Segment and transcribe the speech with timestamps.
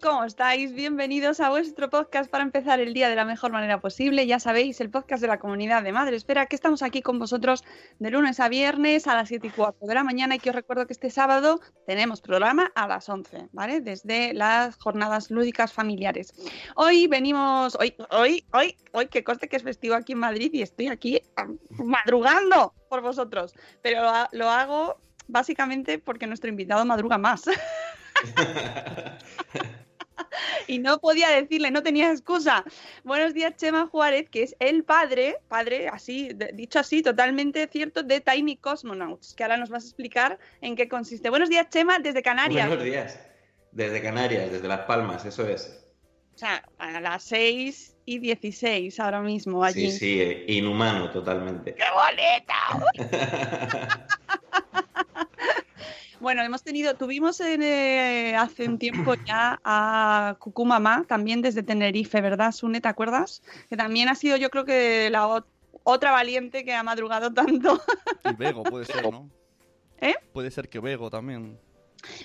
[0.00, 0.72] ¿Cómo estáis?
[0.74, 4.28] Bienvenidos a vuestro podcast para empezar el día de la mejor manera posible.
[4.28, 7.64] Ya sabéis, el podcast de la comunidad de Madre Esfera, que estamos aquí con vosotros
[7.98, 10.56] de lunes a viernes a las 7 y 4 de la mañana y que os
[10.56, 13.80] recuerdo que este sábado tenemos programa a las 11, ¿vale?
[13.80, 16.32] Desde las jornadas lúdicas familiares.
[16.76, 20.62] Hoy venimos, hoy, hoy, hoy, hoy, que conste que es festivo aquí en Madrid y
[20.62, 23.52] estoy aquí ah, madrugando por vosotros,
[23.82, 27.46] pero lo, lo hago básicamente porque nuestro invitado madruga más.
[30.68, 32.64] y no podía decirle, no tenía excusa.
[33.02, 38.02] Buenos días, Chema Juárez, que es el padre, padre, así, de- dicho así, totalmente cierto,
[38.02, 41.30] de Tiny Cosmonauts, que ahora nos vas a explicar en qué consiste.
[41.30, 42.68] Buenos días, Chema, desde Canarias.
[42.68, 43.18] Buenos días.
[43.72, 45.84] Desde Canarias, desde Las Palmas, eso es.
[46.34, 49.90] O sea, a las 6 y 16 ahora mismo allí.
[49.90, 51.74] Sí, sí, eh, inhumano totalmente.
[51.74, 54.06] ¡Qué bonita!
[56.20, 61.62] Bueno, hemos tenido, tuvimos en, eh, hace un tiempo ya a Cucú Mamá, también desde
[61.62, 62.80] Tenerife, ¿verdad, Sune?
[62.80, 63.42] ¿Te acuerdas?
[63.68, 65.46] Que también ha sido, yo creo que la ot-
[65.84, 67.80] otra valiente que ha madrugado tanto.
[68.24, 69.30] Y Bego puede ser, ¿no?
[70.00, 70.14] ¿Eh?
[70.32, 71.58] Puede ser que Bego también.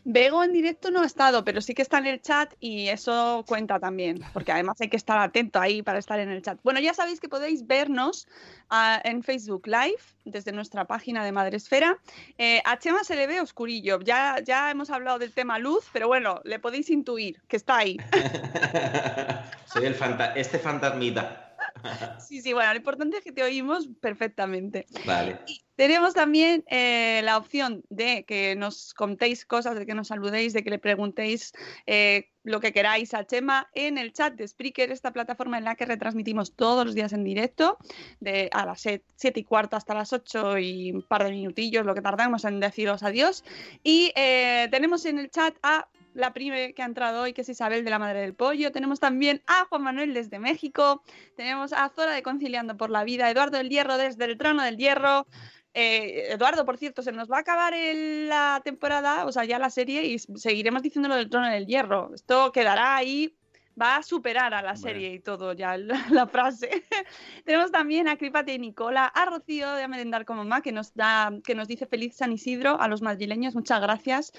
[0.04, 3.44] Bego en directo no ha estado, pero sí que está en el chat y eso
[3.48, 6.60] cuenta también, porque además hay que estar atento ahí para estar en el chat.
[6.64, 8.28] Bueno, ya sabéis que podéis vernos
[8.70, 11.98] ah, en Facebook Live desde nuestra página de Madresfera.
[12.38, 16.08] Eh, a Chema se le ve oscurillo, ya, ya hemos hablado del tema luz, pero
[16.08, 17.98] bueno, le podéis intuir que está ahí.
[19.66, 21.53] Soy el fanta este fantasmita.
[22.20, 24.86] Sí, sí, bueno, lo importante es que te oímos perfectamente.
[25.06, 25.40] Vale.
[25.76, 30.64] Tenemos también eh, la opción de que nos contéis cosas, de que nos saludéis, de
[30.64, 31.52] que le preguntéis
[31.88, 35.76] eh, lo que queráis a Chema en el chat de Spreaker, esta plataforma en la
[35.76, 37.78] que retransmitimos todos los días en directo,
[38.20, 39.04] de a las 7
[39.40, 43.02] y cuarto hasta las 8 y un par de minutillos, lo que tardamos en deciros
[43.02, 43.44] adiós.
[43.84, 47.50] Y eh, tenemos en el chat a la prime que ha entrado hoy, que es
[47.50, 48.72] Isabel de la Madre del Pollo.
[48.72, 51.04] Tenemos también a Juan Manuel desde México.
[51.36, 54.78] Tenemos a Zora de Conciliando por la Vida, Eduardo del Hierro desde el Trono del
[54.78, 55.28] Hierro.
[55.74, 59.58] Eh, Eduardo, por cierto, se nos va a acabar el- la temporada, o sea, ya
[59.58, 62.12] la serie, y seguiremos diciendo lo del Trono del Hierro.
[62.14, 63.36] Esto quedará ahí,
[63.82, 66.70] va a superar a la serie y todo ya la, la frase.
[67.44, 70.94] Tenemos también a Cripate y Nicola, a Rocío de A Merendar como Mamá, que nos,
[70.94, 74.32] da, que nos dice feliz San Isidro a los madrileños, muchas gracias.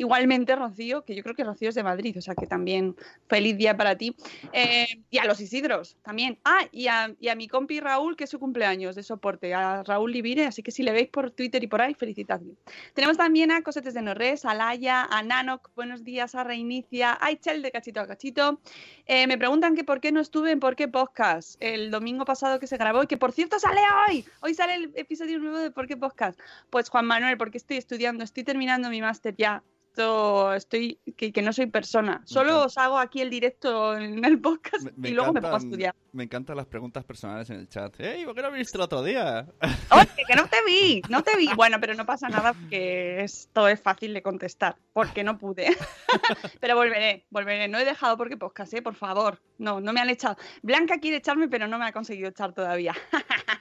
[0.00, 2.96] Igualmente, Rocío, que yo creo que Rocío es de Madrid, o sea que también
[3.28, 4.16] feliz día para ti.
[4.50, 6.38] Eh, y a los Isidros también.
[6.42, 9.82] Ah, y a, y a mi compi Raúl, que es su cumpleaños de soporte, a
[9.82, 12.54] Raúl Livire, así que si le veis por Twitter y por ahí, felicitadle.
[12.94, 17.30] Tenemos también a Cosetes de Norres, a Laia, a Nanok, buenos días, a Reinicia, a
[17.30, 18.58] Ichel de Cachito a Cachito.
[19.04, 22.58] Eh, me preguntan que por qué no estuve en Por qué Podcast el domingo pasado
[22.58, 24.24] que se grabó y que por cierto sale hoy.
[24.40, 26.40] Hoy sale el episodio nuevo de Por qué Podcast.
[26.70, 29.62] Pues Juan Manuel, porque estoy estudiando, estoy terminando mi máster ya.
[29.90, 32.22] Esto, estoy que, que no soy persona.
[32.24, 35.58] Solo os hago aquí el directo en el podcast Me y luego me pongo a
[35.58, 35.94] encantan- estudiar.
[36.12, 37.98] Me encantan las preguntas personales en el chat.
[37.98, 39.46] ¡Ey, ¿por qué no viniste el otro día?
[39.90, 41.48] Oye, que no te vi, no te vi.
[41.56, 45.76] Bueno, pero no pasa nada porque esto es fácil de contestar, porque no pude.
[46.60, 47.66] pero volveré, volveré.
[47.66, 48.82] No he dejado porque podcast, ¿eh?
[48.82, 49.40] por favor.
[49.58, 50.36] No, no me han echado.
[50.62, 52.94] Blanca quiere echarme, pero no me ha conseguido echar todavía.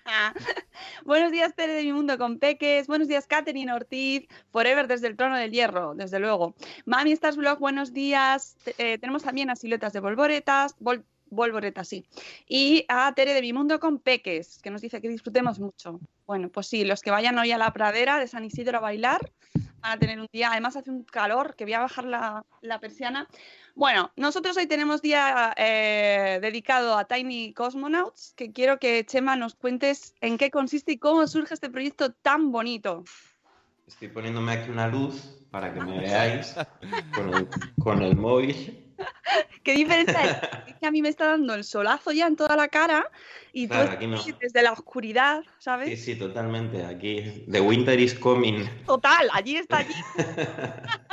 [1.06, 2.88] Buenos días, Tere de mi mundo con Peques.
[2.88, 4.28] Buenos días, Catherine Ortiz.
[4.52, 6.56] Forever desde el trono del hierro, desde luego.
[6.86, 8.58] Mami Stars Blog, buenos días.
[8.78, 10.76] Eh, tenemos también a siluetas de volvoretas.
[10.80, 11.04] Vol-
[11.84, 12.06] sí.
[12.48, 16.00] Y a Tere de mi mundo con Peques, que nos dice que disfrutemos mucho.
[16.26, 19.32] Bueno, pues sí, los que vayan hoy a la pradera de San Isidro a bailar
[19.82, 20.52] a tener un día.
[20.52, 23.28] Además, hace un calor que voy a bajar la, la persiana.
[23.76, 29.56] Bueno, nosotros hoy tenemos día eh, dedicado a Tiny Cosmonauts, que quiero que Chema nos
[29.56, 33.04] cuentes en qué consiste y cómo surge este proyecto tan bonito.
[33.88, 36.56] Estoy poniéndome aquí una luz para que me veáis
[37.16, 37.48] con el,
[37.80, 38.89] con el móvil.
[39.64, 40.38] ¿Qué diferencia es?
[40.70, 43.10] Es que a mí me está dando el solazo ya en toda la cara
[43.54, 44.18] y tú Claro, aquí no.
[44.18, 45.90] estás desde la oscuridad, ¿sabes?
[45.90, 46.86] Sí, sí, totalmente.
[46.86, 48.68] Aquí, The Winter is Coming.
[48.86, 49.94] Total, allí está allí.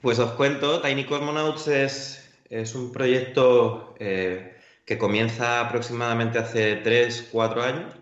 [0.00, 7.30] Pues os cuento, Tiny Cosmonauts es, es un proyecto eh, que comienza aproximadamente hace 3,
[7.32, 7.94] 4 años,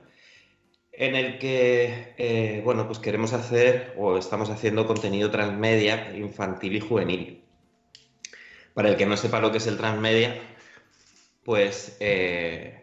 [0.93, 6.81] en el que, eh, bueno, pues queremos hacer o estamos haciendo contenido transmedia infantil y
[6.81, 7.46] juvenil.
[8.77, 10.39] Para el que no sepa lo que es el transmedia,
[11.47, 12.79] pues eh,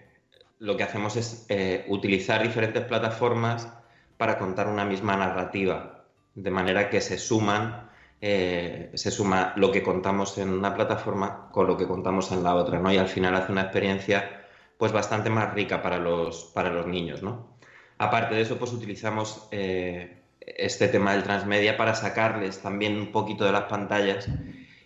[0.57, 3.71] lo que hacemos es eh, utilizar diferentes plataformas
[4.17, 7.91] para contar una misma narrativa, de manera que se suman,
[8.21, 12.55] eh, se suma lo que contamos en una plataforma con lo que contamos en la
[12.55, 12.91] otra, ¿no?
[12.91, 14.47] Y al final hace una experiencia
[14.79, 17.55] pues bastante más rica para los, para los niños, ¿no?
[17.99, 23.51] Aparte de eso, pues utilizamos este tema del transmedia para sacarles también un poquito de
[23.51, 24.27] las pantallas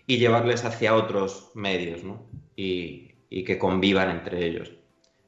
[0.07, 2.25] y llevarles hacia otros medios, ¿no?
[2.55, 4.71] Y, y que convivan entre ellos.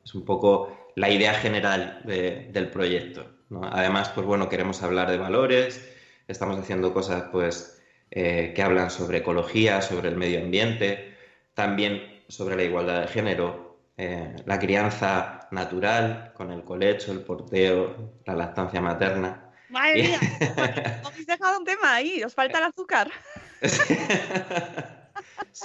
[0.04, 3.30] Es un poco la idea general de- del proyecto.
[3.50, 3.62] ¿no?
[3.64, 5.88] Además, pues bueno, queremos hablar de valores,
[6.28, 7.82] estamos haciendo cosas pues
[8.12, 11.16] eh, que hablan sobre ecología, sobre el medio ambiente,
[11.54, 18.14] también sobre la igualdad de género, eh, la crianza natural con el colecho, el porteo,
[18.26, 19.52] la lactancia materna.
[19.70, 20.20] Madre mía,
[21.06, 23.12] habéis dejado un tema ahí, os falta el azúcar.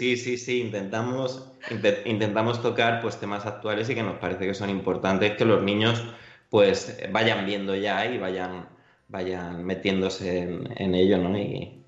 [0.05, 4.53] Sí, sí, sí, intentamos, inte- intentamos tocar pues temas actuales y que nos parece que
[4.53, 6.05] son importantes que los niños
[6.51, 8.69] pues vayan viendo ya y vayan,
[9.09, 11.39] vayan metiéndose en, en ello, ¿no?
[11.39, 11.83] Y,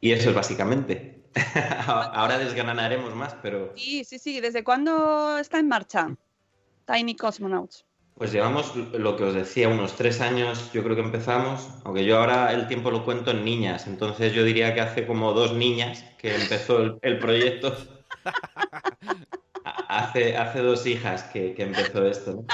[0.00, 1.24] y eso es básicamente.
[1.88, 4.40] Ahora desgranaremos más, pero Sí, sí, sí.
[4.40, 6.16] ¿Desde cuándo está en marcha
[6.86, 7.87] Tiny Cosmonauts?
[8.18, 12.18] Pues llevamos lo que os decía, unos tres años yo creo que empezamos, aunque yo
[12.18, 16.04] ahora el tiempo lo cuento en niñas, entonces yo diría que hace como dos niñas
[16.18, 17.76] que empezó el, el proyecto.
[19.88, 22.44] Hace, hace dos hijas que, que empezó esto, ¿no?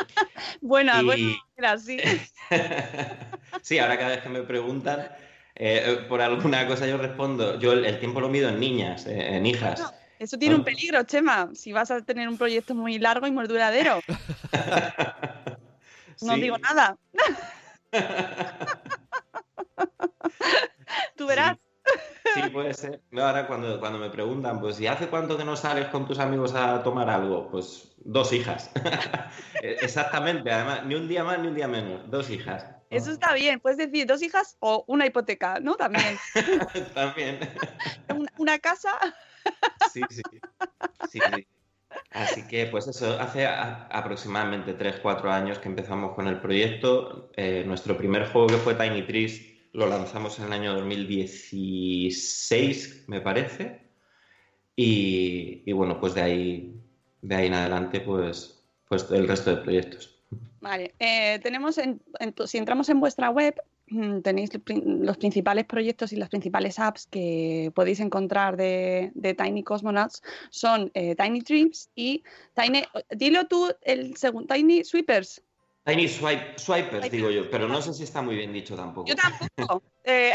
[0.61, 1.99] Buena, Y- buena, era sí.
[3.63, 5.09] Sí, ahora cada vez que me preguntan
[5.55, 9.37] eh, por alguna cosa yo respondo, yo el, el tiempo lo mido en niñas, eh,
[9.37, 9.95] en hijas.
[10.19, 11.51] Eso tiene un peligro, Chema.
[11.55, 14.01] Si vas a tener un proyecto muy largo y muy duradero.
[16.23, 16.41] No Sí.
[16.41, 16.97] digo nada.
[21.17, 21.57] Tú verás.
[22.35, 23.03] Sí, puede ser.
[23.17, 26.55] Ahora cuando, cuando me preguntan, pues, ¿y hace cuánto que no sales con tus amigos
[26.55, 27.49] a tomar algo?
[27.51, 28.71] Pues dos hijas.
[29.63, 32.67] Eh, Exactamente, además, ni un día más ni un día menos, dos hijas.
[32.91, 33.61] Eso está bien.
[33.61, 35.75] Puedes decir dos hijas o una hipoteca, ¿no?
[35.75, 36.19] También.
[36.95, 37.41] También.
[38.15, 38.91] Una, una casa.
[39.91, 40.21] Sí, sí.
[41.11, 41.47] Sí, sí.
[42.11, 47.33] Así que, pues eso, hace aproximadamente 3-4 años que empezamos con el proyecto.
[47.37, 49.43] Eh, nuestro primer juego que fue Tiny Trees
[49.73, 53.81] lo lanzamos en el año 2016, me parece.
[54.77, 56.81] Y, bueno, pues de ahí,
[57.23, 60.11] de ahí en adelante, pues, pues el resto de proyectos.
[60.61, 60.95] Vale.
[60.99, 62.01] eh, tenemos, en-
[62.47, 63.55] si entramos en vuestra web,
[64.23, 69.35] tenéis los prin- los principales proyectos y las principales apps que podéis encontrar de, de
[69.35, 72.23] Tiny Cosmonauts son eh, Tiny Dreams y
[72.55, 72.83] Tiny.
[73.11, 75.43] Dilo tú, el segundo, Tiny Sweepers.
[75.85, 79.09] Tiny swipe, Swipers, digo yo, pero no sé si está muy bien dicho tampoco.
[79.09, 79.83] Yo tampoco.
[80.07, 80.33] Eh,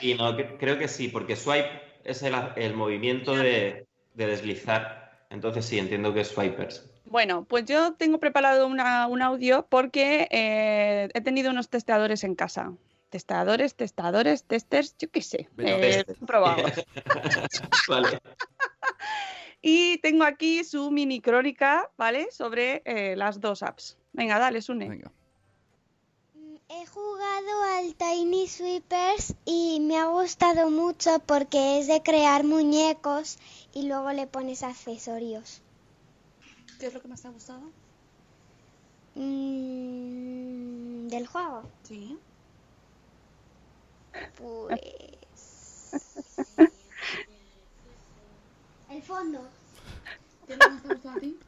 [0.00, 5.01] Y no, cre- creo que sí, porque swipe es el, el movimiento de, de deslizar.
[5.32, 6.88] Entonces sí, entiendo que es swipers.
[7.04, 12.34] Bueno, pues yo tengo preparado una- un audio porque eh, he tenido unos testeadores en
[12.34, 12.72] casa.
[13.10, 15.48] Testeadores, testadores, testers, yo qué sé.
[15.58, 16.20] Eh, test.
[16.26, 16.70] probados.
[17.88, 18.18] Vale.
[19.64, 22.26] Y tengo aquí su mini crónica, ¿vale?
[22.32, 23.96] Sobre eh, las dos apps.
[24.12, 24.88] Venga, dale, Sune.
[24.88, 25.12] Venga.
[26.74, 33.36] He jugado al Tiny Sweepers y me ha gustado mucho porque es de crear muñecos
[33.74, 35.60] y luego le pones accesorios.
[36.80, 37.60] ¿Qué es lo que más te ha gustado?
[39.16, 41.64] Mm, ¿Del juego?
[41.82, 42.18] Sí.
[44.38, 45.90] Pues...
[48.88, 49.40] El fondo.
[50.46, 51.38] ¿Qué más te ha gustado a ti?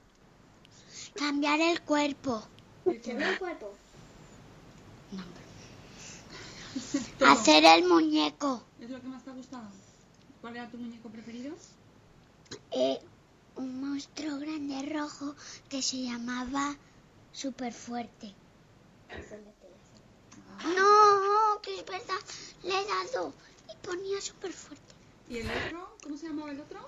[1.14, 2.42] Cambiar el cuerpo.
[2.84, 3.83] ¿Cambiar el cuerpo?
[7.26, 8.62] Hacer el muñeco.
[8.80, 9.68] ¿Es lo que más te ha gustado?
[10.40, 11.54] ¿Cuál era tu muñeco preferido?
[12.72, 12.98] Eh,
[13.56, 15.34] un monstruo grande rojo
[15.68, 16.76] que se llamaba
[17.32, 18.34] Super Fuerte.
[20.76, 22.20] No, que es verdad.
[22.62, 23.32] Le he dado
[23.72, 24.94] y ponía Super Fuerte.
[25.28, 25.96] ¿Y el otro?
[26.02, 26.80] ¿Cómo se llamaba el otro?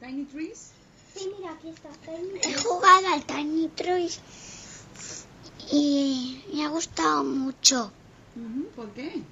[0.00, 0.72] Tiny Trees.
[1.14, 1.88] Sí, mira, aquí está.
[2.42, 4.20] He jugado al Tiny Toys
[5.70, 7.92] y me ha gustado mucho.
[8.74, 9.22] ¿Por qué?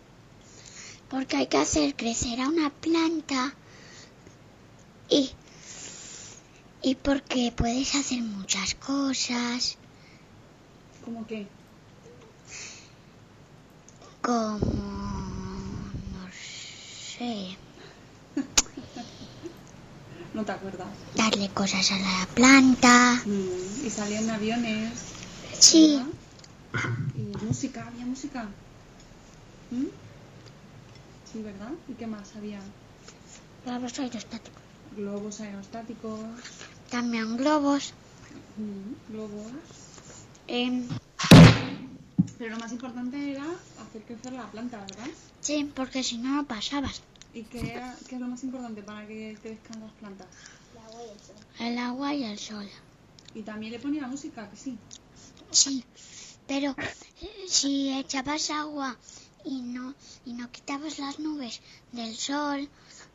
[1.11, 3.55] Porque hay que hacer crecer a una planta
[5.09, 5.31] y,
[6.83, 9.76] y porque puedes hacer muchas cosas
[11.05, 11.47] ¿Cómo qué?
[14.23, 16.29] como, no
[17.19, 17.57] sé,
[20.35, 20.88] No te acuerdas.
[21.14, 23.23] darle cosas a la planta.
[23.26, 24.91] Mm, Y salían aviones.
[25.61, 26.07] Sí, ¿verdad?
[27.16, 28.49] Y música, había música.
[29.71, 29.85] ¿Mm?
[31.31, 31.73] Sí, ¿verdad?
[31.88, 32.61] ¿Y qué más había?
[33.64, 34.62] globos aerostáticos.
[34.97, 36.21] Globos aerostáticos.
[36.90, 37.95] También globos.
[38.57, 39.52] mm, globos.
[40.47, 40.87] Em,
[42.38, 43.47] Pero lo más importante era
[43.81, 45.09] hacer crecer la planta, ¿verdad?
[45.40, 47.00] sí, porque si no, pasabas.
[47.33, 50.28] ¿Y qué, qué es lo más importante para que crezcan las plantas?
[51.59, 52.69] El agua y el sol.
[53.35, 54.78] Y también le ponía música, que sí.
[55.50, 55.83] Sí,
[56.47, 56.75] pero
[57.49, 58.97] si echabas agua
[59.45, 61.61] y no y no quitabas las nubes
[61.93, 62.69] del sol,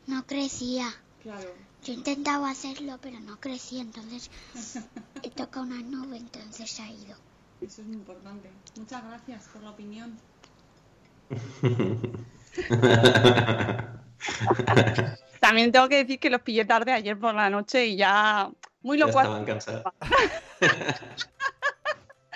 [0.06, 0.92] no crecía.
[1.22, 1.48] Claro.
[1.84, 4.30] Yo he intentado hacerlo, pero no crecía, entonces
[5.22, 7.16] he tocado una nube, entonces ha ido.
[7.60, 8.50] Eso es muy importante.
[8.76, 10.18] Muchas gracias por la opinión.
[15.40, 18.50] También tengo que decir que los pillé tarde ayer por la noche y ya
[18.82, 19.24] muy Ya locuaz.
[19.26, 19.84] estaban cansados.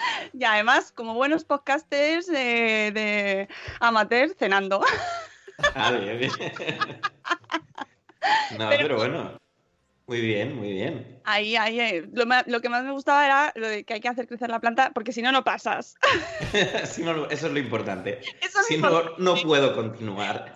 [0.32, 3.48] Y además, como buenos podcasters de, de
[3.80, 4.80] amateur, cenando.
[5.76, 6.32] Ah, bien, bien.
[8.58, 9.36] No, pero bueno.
[10.06, 11.20] Muy bien, muy bien.
[11.24, 14.00] Ahí, ahí, eh, lo, ma- lo que más me gustaba era lo de que hay
[14.00, 15.94] que hacer crecer la planta, porque si no, no pasas.
[16.84, 18.20] Si no, eso es lo importante.
[18.42, 20.54] Eso es Si no, no puedo continuar.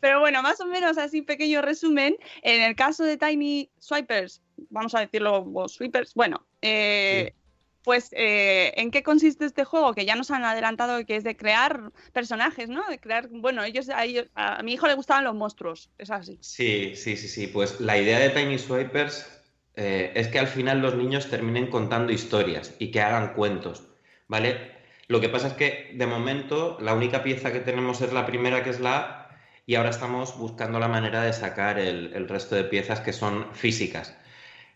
[0.00, 2.16] Pero bueno, más o menos así, pequeño resumen.
[2.42, 7.34] En el caso de Tiny Swipers, vamos a decirlo, o Sweepers, bueno, eh,
[7.82, 9.94] pues eh, ¿en qué consiste este juego?
[9.94, 12.88] Que ya nos han adelantado que es de crear personajes, ¿no?
[12.88, 16.38] De crear, bueno, ellos, a, ellos- a mi hijo le gustaban los monstruos, es así.
[16.40, 17.46] Sí, sí, sí, sí.
[17.46, 19.26] Pues la idea de Tiny Swipers
[19.74, 23.84] eh, es que al final los niños terminen contando historias y que hagan cuentos,
[24.28, 24.72] ¿vale?
[25.08, 28.62] Lo que pasa es que de momento la única pieza que tenemos es la primera,
[28.64, 29.28] que es la A,
[29.66, 33.54] y ahora estamos buscando la manera de sacar el, el resto de piezas que son
[33.54, 34.16] físicas.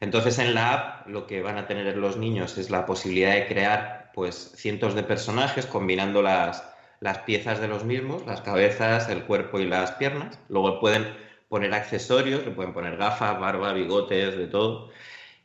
[0.00, 3.46] Entonces en la app lo que van a tener los niños es la posibilidad de
[3.46, 6.64] crear pues cientos de personajes combinando las,
[7.00, 10.38] las piezas de los mismos, las cabezas, el cuerpo y las piernas.
[10.48, 11.06] Luego pueden
[11.48, 14.90] poner accesorios, le pueden poner gafas, barba, bigotes, de todo.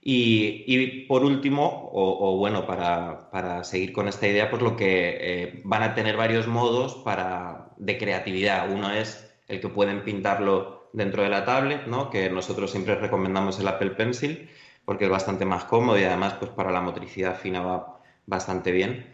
[0.02, 5.18] Y, y por último, o, bueno, para, para seguir con esta idea, pues lo que
[5.20, 8.72] eh, van a tener varios modos para, de creatividad.
[8.72, 12.10] Uno es el que pueden pintarlo dentro de la tablet, ¿no?
[12.10, 14.50] que nosotros siempre recomendamos el Apple Pencil
[14.86, 19.06] porque es bastante más cómodo y además pues para la motricidad fina va bastante bien.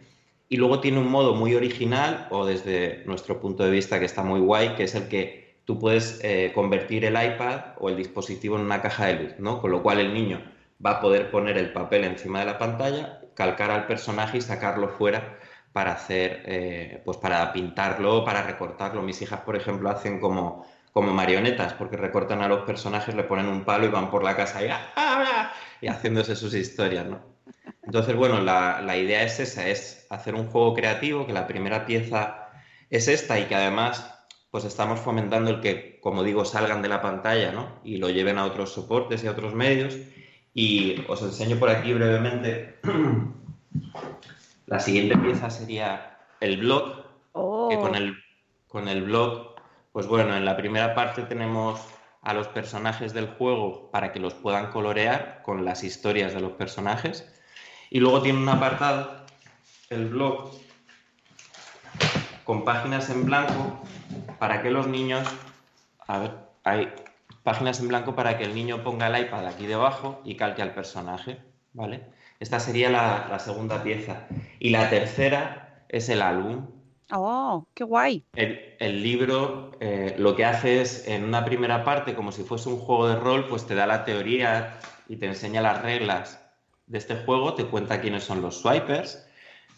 [0.48, 4.22] Y luego tiene un modo muy original o desde nuestro punto de vista que está
[4.22, 8.56] muy guay, que es el que tú puedes eh, convertir el iPad o el dispositivo
[8.56, 9.60] en una caja de luz, ¿no?
[9.60, 10.42] Con lo cual el niño
[10.84, 14.88] va a poder poner el papel encima de la pantalla, calcar al personaje y sacarlo
[14.88, 15.38] fuera
[15.72, 19.02] para hacer, eh, pues para pintarlo, para recortarlo.
[19.02, 23.46] Mis hijas, por ejemplo, hacen como, como marionetas, porque recortan a los personajes, le ponen
[23.48, 25.52] un palo y van por la casa y, ¡ah, ah!
[25.80, 27.20] y haciéndose sus historias, ¿no?
[27.82, 31.86] Entonces, bueno, la, la idea es esa, es hacer un juego creativo, que la primera
[31.86, 32.48] pieza
[32.90, 34.14] es esta y que además
[34.50, 37.80] pues estamos fomentando el que, como digo, salgan de la pantalla, ¿no?
[37.84, 39.96] Y lo lleven a otros soportes y a otros medios.
[40.54, 42.78] Y os enseño por aquí brevemente.
[44.66, 47.68] La siguiente pieza sería el blog, Oh.
[47.68, 48.16] que con el,
[48.66, 49.47] con el blog,
[49.98, 51.80] pues bueno, en la primera parte tenemos
[52.22, 56.52] a los personajes del juego para que los puedan colorear con las historias de los
[56.52, 57.28] personajes.
[57.90, 59.26] Y luego tiene un apartado,
[59.90, 60.52] el blog,
[62.44, 63.82] con páginas en blanco
[64.38, 65.26] para que los niños,
[66.06, 66.30] a ver,
[66.62, 66.92] hay
[67.42, 70.74] páginas en blanco para que el niño ponga el iPad aquí debajo y calque al
[70.74, 71.40] personaje,
[71.72, 72.04] ¿vale?
[72.38, 74.28] Esta sería la, la segunda pieza.
[74.60, 76.68] Y la tercera es el álbum,
[77.10, 78.24] Oh, qué guay.
[78.34, 82.78] El, libro eh, lo que hace es, en una primera parte, como si fuese un
[82.78, 86.40] juego de rol, pues te da la teoría y te enseña las reglas
[86.86, 89.26] de este juego, te cuenta quiénes son los swipers,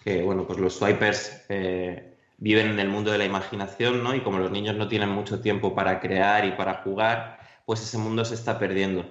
[0.03, 4.15] que bueno, pues los swipers eh, viven en el mundo de la imaginación, ¿no?
[4.15, 7.99] Y como los niños no tienen mucho tiempo para crear y para jugar, pues ese
[7.99, 9.05] mundo se está perdiendo.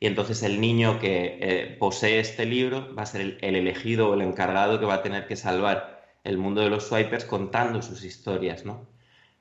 [0.00, 4.08] Y entonces el niño que eh, posee este libro va a ser el, el elegido
[4.08, 7.82] o el encargado que va a tener que salvar el mundo de los swipers contando
[7.82, 8.86] sus historias, ¿no?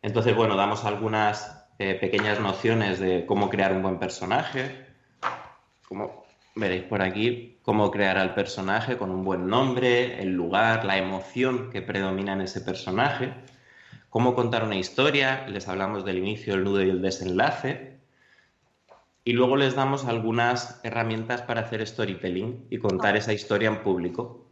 [0.02, 4.88] Entonces, bueno, damos algunas eh, pequeñas nociones de cómo crear un buen personaje,
[5.88, 10.98] como veréis por aquí, cómo crear al personaje con un buen nombre, el lugar, la
[10.98, 13.34] emoción que predomina en ese personaje,
[14.10, 18.00] cómo contar una historia, les hablamos del inicio, el nudo y el desenlace,
[19.24, 24.49] y luego les damos algunas herramientas para hacer storytelling y contar esa historia en público.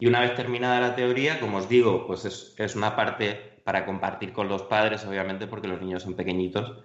[0.00, 3.84] Y una vez terminada la teoría, como os digo, pues es, es una parte para
[3.84, 6.82] compartir con los padres, obviamente, porque los niños son pequeñitos.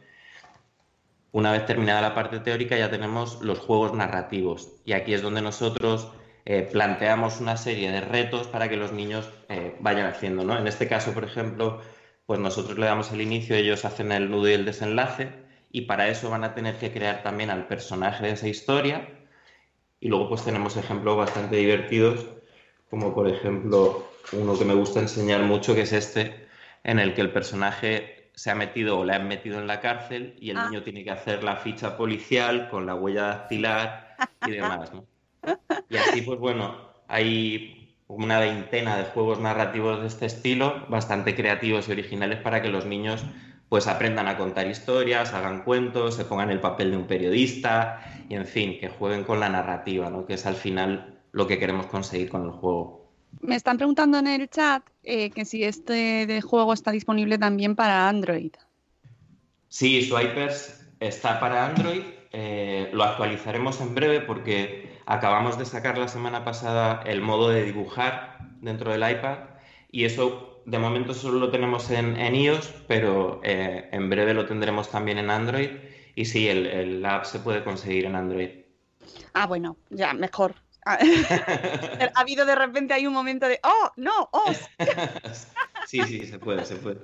[1.31, 4.69] Una vez terminada la parte teórica, ya tenemos los juegos narrativos.
[4.83, 6.11] Y aquí es donde nosotros
[6.43, 10.43] eh, planteamos una serie de retos para que los niños eh, vayan haciendo.
[10.43, 10.57] ¿no?
[10.57, 11.81] En este caso, por ejemplo,
[12.25, 15.29] pues nosotros le damos el inicio, ellos hacen el nudo y el desenlace,
[15.71, 19.07] y para eso van a tener que crear también al personaje de esa historia.
[20.01, 22.34] Y luego, pues tenemos ejemplos bastante divertidos
[22.95, 26.47] como por ejemplo uno que me gusta enseñar mucho, que es este,
[26.85, 30.37] en el que el personaje se ha metido o le han metido en la cárcel
[30.39, 30.69] y el Ah.
[30.69, 34.15] niño tiene que hacer la ficha policial con la huella dactilar
[34.47, 35.05] y demás, ¿no?
[35.89, 36.77] Y así, pues bueno,
[37.09, 42.69] hay una veintena de juegos narrativos de este estilo, bastante creativos y originales para que
[42.69, 43.25] los niños
[43.67, 47.99] pues aprendan a contar historias, hagan cuentos, se pongan el papel de un periodista
[48.29, 50.25] y en fin, que jueguen con la narrativa, ¿no?
[50.25, 53.11] Que es al final lo que queremos conseguir con el juego.
[53.41, 57.75] Me están preguntando en el chat eh, que si este de juego está disponible también
[57.75, 58.53] para Android.
[59.67, 62.03] Sí, Swipers está para Android.
[62.31, 67.63] eh, lo actualizaremos en breve porque acabamos de sacar la semana pasada el modo de
[67.63, 69.37] dibujar dentro del iPad
[69.91, 74.45] y eso de momento solo lo tenemos en, en iOS, pero eh, en breve lo
[74.45, 75.69] tendremos también en Android
[76.15, 78.49] y sí, el, el app se puede conseguir en Android.
[79.33, 80.55] Ah, bueno, ya, mejor.
[82.15, 84.51] ha habido de repente hay un momento de, oh, no, oh.
[85.87, 86.99] Sí, sí, se puede, se puede.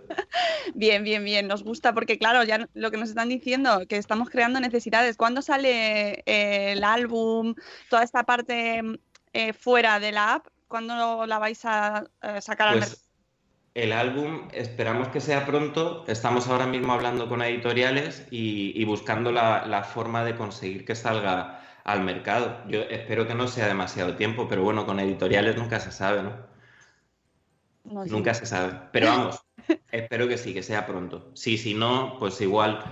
[0.74, 4.30] Bien, bien, bien, nos gusta porque claro, ya lo que nos están diciendo, que estamos
[4.30, 5.18] creando necesidades.
[5.18, 7.54] ¿Cuándo sale eh, el álbum,
[7.90, 8.82] toda esta parte
[9.34, 10.48] eh, fuera de la app?
[10.68, 12.96] ¿Cuándo la vais a eh, sacar al mercado?
[12.96, 13.12] Pues
[13.74, 16.04] el álbum esperamos que sea pronto.
[16.08, 20.96] Estamos ahora mismo hablando con editoriales y, y buscando la, la forma de conseguir que
[20.96, 22.58] salga al mercado.
[22.68, 26.34] Yo espero que no sea demasiado tiempo, pero bueno, con editoriales nunca se sabe, ¿no?
[27.84, 28.12] No, sí.
[28.12, 28.74] Nunca se sabe.
[28.92, 29.44] Pero vamos,
[29.92, 31.32] espero que sí, que sea pronto.
[31.34, 32.84] Sí, si no, pues igual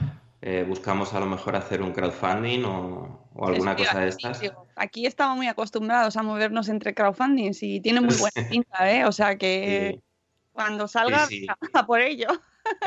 [0.41, 4.41] eh, buscamos a lo mejor hacer un crowdfunding o, o alguna cosa de estas.
[4.75, 9.05] aquí estamos muy acostumbrados a movernos entre crowdfundings y tiene muy buena pinta, ¿eh?
[9.05, 10.03] O sea que Sí.
[10.51, 11.45] cuando salga, sí.
[11.73, 12.27] a por ello.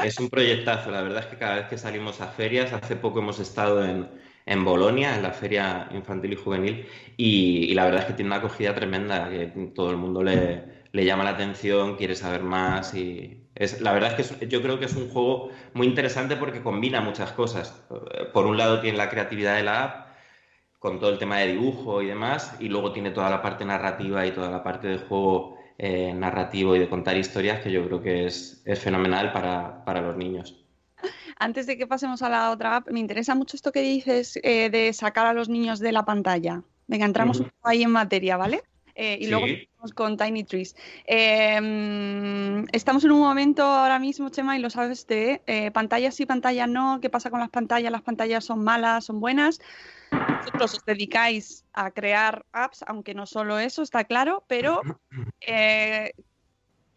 [0.03, 3.21] Es un proyectazo, la verdad es que cada vez que salimos a ferias, hace poco
[3.21, 4.09] hemos estado en,
[4.47, 8.37] en Bolonia, en la feria infantil y juvenil, y, la verdad es que tiene una
[8.37, 13.39] acogida tremenda, que todo el mundo le, le llama la atención, quiere saber más y
[13.55, 16.63] es, la verdad es que es- yo creo que es un juego muy interesante porque
[16.63, 17.85] combina muchas cosas.
[18.33, 20.07] Por un lado tiene la creatividad de la app,
[20.79, 24.27] con todo el tema de dibujo y demás, y luego tiene toda la parte narrativa
[24.27, 28.03] y toda la parte de juego eh, narrativo y de contar historias que yo creo
[28.03, 30.62] que es, es fenomenal para, para los niños.
[31.39, 34.71] Antes de que pasemos a la otra app, me interesa mucho esto que dices eh,
[34.71, 36.63] de sacar a los niños de la pantalla.
[36.87, 38.63] Venga, entramos un poco ahí en materia, ¿vale?
[38.95, 39.31] Eh, y Sí.
[39.31, 40.77] luego seguimos con Tiny Trees.
[41.07, 46.15] Eh, mm, estamos en un momento ahora mismo, Chema, y lo sabes, de eh, pantallas
[46.15, 47.01] sí, pantallas no.
[47.01, 47.91] ¿Qué pasa con las pantallas?
[47.91, 49.61] ¿Las pantallas son malas, son buenas?
[50.11, 54.83] Vosotros os dedicáis a crear apps, aunque no solo eso, está claro, pero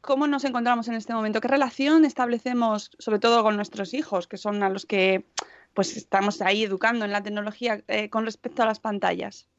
[0.05, 1.41] ¿cómo nos encontramos en este momento?
[1.41, 5.25] ¿Qué relación establecemos, sobre todo con nuestros hijos, que son a los que
[5.73, 9.49] pues estamos ahí educando en la tecnología eh, con respecto a las pantallas?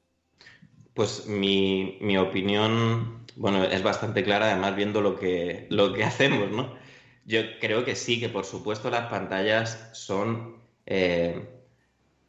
[0.94, 6.50] Pues mi, mi opinión, bueno, es bastante clara, además viendo lo que, lo que hacemos,
[6.50, 6.74] ¿no?
[7.26, 10.56] Yo creo que sí, que por supuesto las pantallas son,
[10.86, 11.48] eh,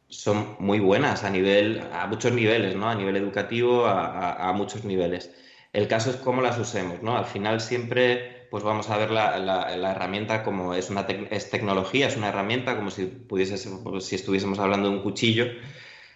[0.08, 2.88] son muy buenas a nivel, a muchos niveles, ¿no?
[2.88, 5.30] A nivel educativo, a, a- a muchos niveles.
[5.78, 7.16] El caso es cómo las usemos, ¿no?
[7.16, 12.16] Al final siempre, pues vamos a ver la, herramienta como es una es tecnología, es
[12.16, 15.46] una herramienta, como si pudiese, ser- si estuviésemos hablando de un cuchillo.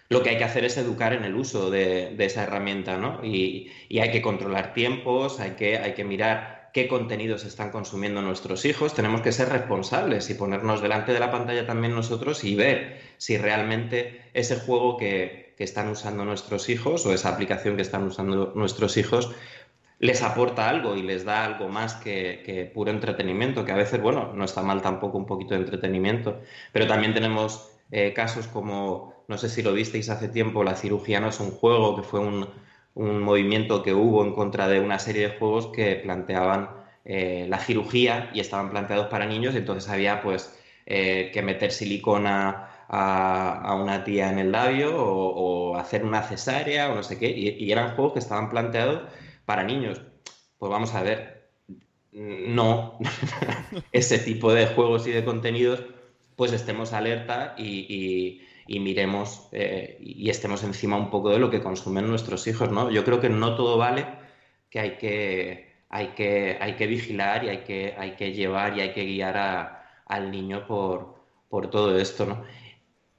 [0.09, 3.19] Lo que hay que hacer es educar en el uso de, de esa herramienta, ¿no?
[3.23, 8.21] Y, y hay que controlar tiempos, hay que, hay que mirar qué contenidos están consumiendo
[8.21, 12.55] nuestros hijos, tenemos que ser responsables y ponernos delante de la pantalla también nosotros y
[12.55, 17.81] ver si realmente ese juego que, que están usando nuestros hijos o esa aplicación que
[17.81, 19.33] están usando nuestros hijos
[20.03, 24.33] les aporta algo y les da algo más que, puro entretenimiento, que a veces, bueno,
[24.33, 26.41] no está mal tampoco un poquito de entretenimiento,
[26.73, 31.21] pero también tenemos eh, casos como, no sé si lo visteis hace tiempo, La cirugía
[31.21, 32.49] no es un juego, que fue un,
[32.95, 36.69] movimiento que hubo en contra de una serie de juegos que planteaban
[37.05, 42.72] eh, la cirugía y estaban planteados para niños, entonces había pues eh, que meter silicona
[42.89, 47.71] a, una tía en el labio o, hacer una cesárea o no sé qué, y
[47.71, 49.03] eran juegos que estaban planteados
[49.45, 50.01] para niños.
[50.57, 51.33] Pues vamos a ver,
[52.13, 52.99] no,
[53.91, 55.83] ese tipo de juegos y de contenidos,
[56.35, 62.07] pues estemos alerta y, miremos eh, y estemos encima un poco de lo que consumen
[62.07, 62.89] nuestros hijos, ¿no?
[62.91, 64.05] Yo creo que no todo vale,
[64.69, 68.81] que hay que, hay que, hay que vigilar y hay que, hay que llevar y
[68.81, 71.15] hay que guiar al niño por,
[71.49, 72.43] por todo esto, ¿no?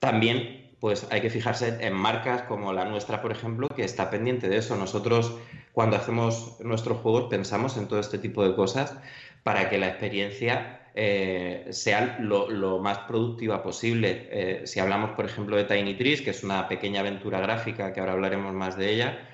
[0.05, 4.51] También pues hay que fijarse en marcas como la nuestra, por ejemplo, que está pendiente
[4.51, 4.77] de eso.
[4.77, 5.35] Nosotros,
[5.73, 8.99] cuando hacemos nuestros juegos, pensamos en todo este tipo de cosas
[9.45, 14.29] para que la experiencia eh, sea lo, más productiva posible.
[14.31, 18.01] Eh, si hablamos, por ejemplo, de Tiny Trees, que es una pequeña aventura gráfica, que
[18.01, 19.27] ahora hablaremos más de ella,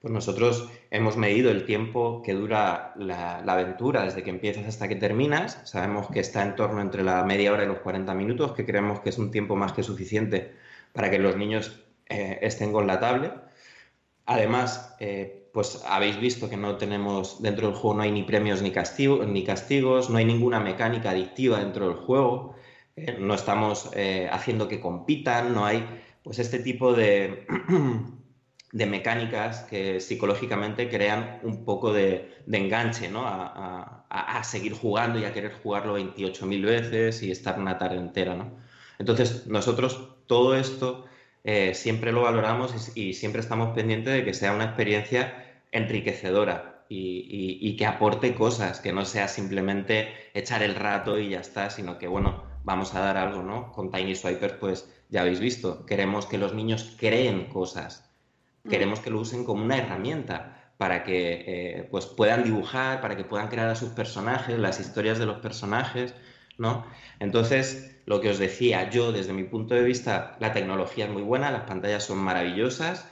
[0.00, 4.94] pues nosotros hemos medido el tiempo que dura la, aventura desde que empiezas hasta que
[4.96, 5.60] terminas.
[5.64, 9.00] Sabemos que está en torno entre la media hora y los 40 minutos, que creemos
[9.00, 10.54] que es un tiempo más que suficiente
[10.92, 13.32] para que los niños eh, estén con la tablet.
[14.26, 18.62] Además, eh, pues habéis visto que no tenemos dentro del juego no hay ni premios
[18.62, 18.70] ni,
[19.26, 22.54] ni castigos, no hay ninguna mecánica adictiva dentro del juego,
[22.94, 23.90] eh, no estamos
[24.30, 25.84] haciendo que compitan, no hay
[26.22, 27.46] pues este tipo de,
[28.72, 33.26] de mecánicas que psicológicamente crean un poco de, enganche ¿no?
[33.26, 38.34] a, a, seguir jugando y a querer jugarlo 28.000 veces y estar una tarde entera.
[38.34, 38.52] ¿no?
[38.98, 41.06] Entonces, nosotros todo esto
[41.44, 47.76] eh, siempre lo valoramos y, siempre estamos pendientes de que sea una experiencia enriquecedora y,
[47.76, 52.08] que aporte cosas, que no sea simplemente echar el rato y ya está, sino que,
[52.08, 53.72] bueno, vamos a dar algo, ¿no?
[53.72, 58.07] Con Tiny Swipers, pues ya habéis visto, queremos que los niños creen cosas.
[58.68, 63.24] Queremos que lo usen como una herramienta para que eh, pues puedan dibujar, para que
[63.24, 66.14] puedan crear a sus personajes, las historias de los personajes,
[66.56, 66.86] ¿no?
[67.18, 71.22] Entonces, lo que os decía, yo desde mi punto de vista, la tecnología es muy
[71.22, 73.06] buena, las pantallas son maravillosas,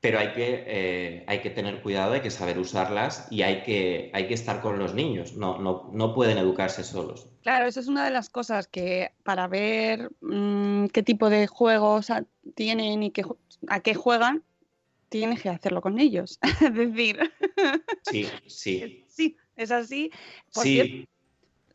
[0.00, 4.10] pero hay que, eh, hay que tener cuidado, hay que saber usarlas y hay que,
[4.12, 7.26] hay que estar con los niños, no, no, no pueden educarse solos.
[7.42, 12.08] Claro, eso es una de las cosas que para ver mm, qué tipo de juegos
[12.54, 13.24] tienen y qué,
[13.66, 14.44] a qué juegan,
[15.18, 16.38] tienes que hacerlo con ellos.
[16.60, 17.32] es decir,
[18.02, 19.04] sí, sí.
[19.08, 20.10] Sí, es así.
[20.50, 21.06] sí.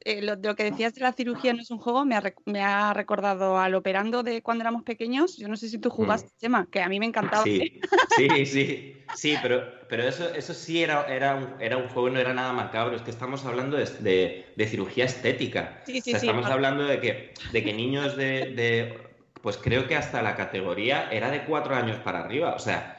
[0.05, 2.15] Eh, lo, que decías de la cirugía no es un juego, me
[2.61, 5.37] ha, recordado al operando de cuando éramos pequeños.
[5.37, 6.67] Yo no sé si tú jugaste, mm.
[6.71, 7.43] que a mí me encantaba.
[7.43, 7.81] Sí,
[8.17, 12.19] sí, sí, sí, pero, pero eso, eso sí era, era, un, era un juego, no
[12.19, 12.95] era nada macabro.
[12.95, 15.81] Es que estamos hablando de, de, cirugía estética.
[15.85, 18.97] Sí, sí, estamos hablando de que, de que niños de, de,
[19.41, 22.53] pues creo que hasta la categoría era de cuatro años para arriba.
[22.55, 22.98] O sea,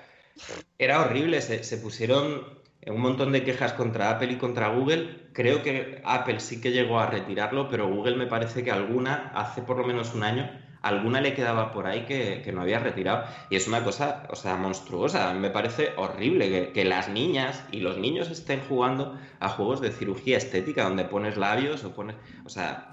[0.78, 1.40] era horrible.
[1.40, 5.28] Se, pusieron un montón de quejas contra Apple y contra Google.
[5.32, 9.62] Creo que Apple sí que llegó a retirarlo, pero Google me parece que alguna, hace
[9.62, 10.50] por lo menos un año,
[10.82, 13.24] alguna le quedaba por ahí que, no había retirado.
[13.50, 15.32] Y es una cosa, o sea, monstruosa.
[15.34, 20.38] me parece horrible que, las niñas y los niños estén jugando a juegos de cirugía
[20.38, 22.16] estética donde pones labios o pones.
[22.44, 22.92] O sea.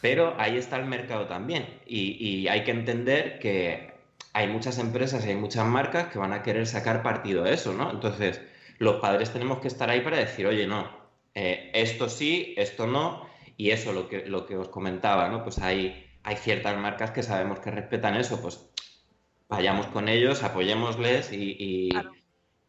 [0.00, 1.80] Pero ahí está el mercado también.
[1.86, 3.97] Y hay que entender que
[4.38, 7.72] hay muchas empresas y hay muchas marcas que van a querer sacar partido a eso,
[7.72, 7.90] ¿no?
[7.90, 8.40] Entonces,
[8.78, 10.88] los padres tenemos que estar ahí para decir, oye, no,
[11.34, 15.42] eh, esto sí, esto no, y eso, lo que, lo que os comentaba, ¿no?
[15.42, 18.64] Pues hay, hay ciertas marcas que sabemos que respetan eso, pues
[19.48, 21.90] vayamos con ellos, apoyémosles y,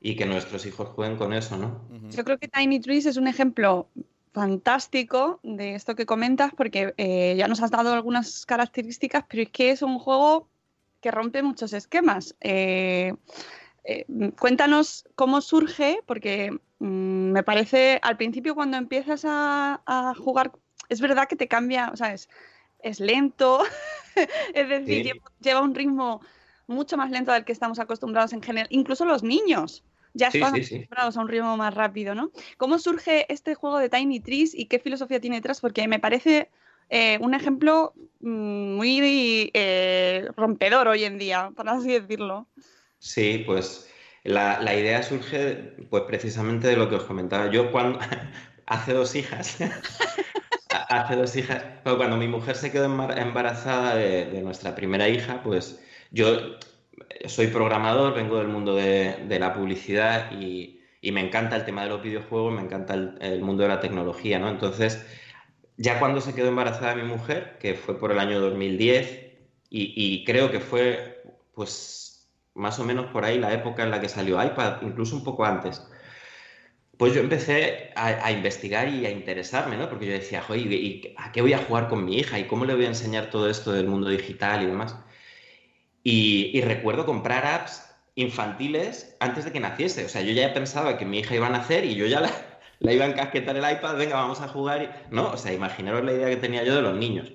[0.01, 1.87] y, que nuestros hijos jueguen con eso, ¿no?
[2.09, 3.87] Yo creo que Tiny Trees es un ejemplo
[4.31, 9.49] fantástico de esto que comentas, porque eh, ya nos has dado algunas características, pero es
[9.49, 10.49] que es un juego
[11.01, 12.35] que rompe muchos esquemas.
[12.41, 13.13] Eh,
[13.83, 14.05] eh,
[14.37, 20.51] cuéntanos cómo surge, porque mm, me parece, al principio cuando empiezas a, jugar,
[20.89, 23.63] es verdad que te cambia, o sea, es, lento,
[24.53, 26.21] es decir, lleva, un ritmo
[26.67, 29.83] mucho más lento al que estamos acostumbrados en general, incluso los niños.
[30.15, 32.31] Ya están acostumbrados a un ritmo más rápido, ¿no?
[32.57, 35.61] ¿Cómo surge este juego de Tiny Trees y qué filosofía tiene detrás?
[35.61, 36.49] Porque me parece
[36.89, 42.47] eh, un ejemplo mm, muy eh, rompedor hoy en día, por así decirlo.
[42.99, 43.89] Sí, pues
[44.23, 45.55] La, la idea surge,
[45.89, 47.49] pues precisamente de lo que os comentaba.
[47.49, 47.99] Yo cuando,
[48.65, 49.57] hace dos hijas,
[50.89, 55.83] hace dos hijas, pero cuando mi mujer se quedó embarazada de, nuestra primera hija, pues
[56.11, 56.57] yo
[57.25, 61.83] soy programador, vengo del mundo de, de la publicidad y, y, me encanta el tema
[61.83, 64.49] de los videojuegos, me encanta el, mundo de la tecnología, ¿no?
[64.49, 65.05] Entonces,
[65.79, 69.09] ya cuando se quedó embarazada mi mujer, que fue por el año 2010,
[69.69, 74.01] y, y creo que fue, pues, más o menos por ahí la época en la
[74.01, 75.83] que salió iPad, incluso un poco antes,
[76.97, 79.89] pues yo empecé a, a investigar y a interesarme, ¿no?
[79.89, 82.39] Porque yo decía, joder, ¿y a qué voy a jugar con mi hija?
[82.39, 84.97] ¿Y cómo le voy a enseñar todo esto del mundo digital y demás?
[86.03, 87.83] Y, y recuerdo comprar apps
[88.15, 90.05] infantiles antes de que naciese.
[90.05, 92.31] O sea, yo ya pensaba que mi hija iba a nacer y yo ya la,
[92.79, 95.07] la iba a encasquetar el iPad, venga, vamos a jugar.
[95.11, 97.31] No, o sea, imaginaros la idea que tenía yo de los niños.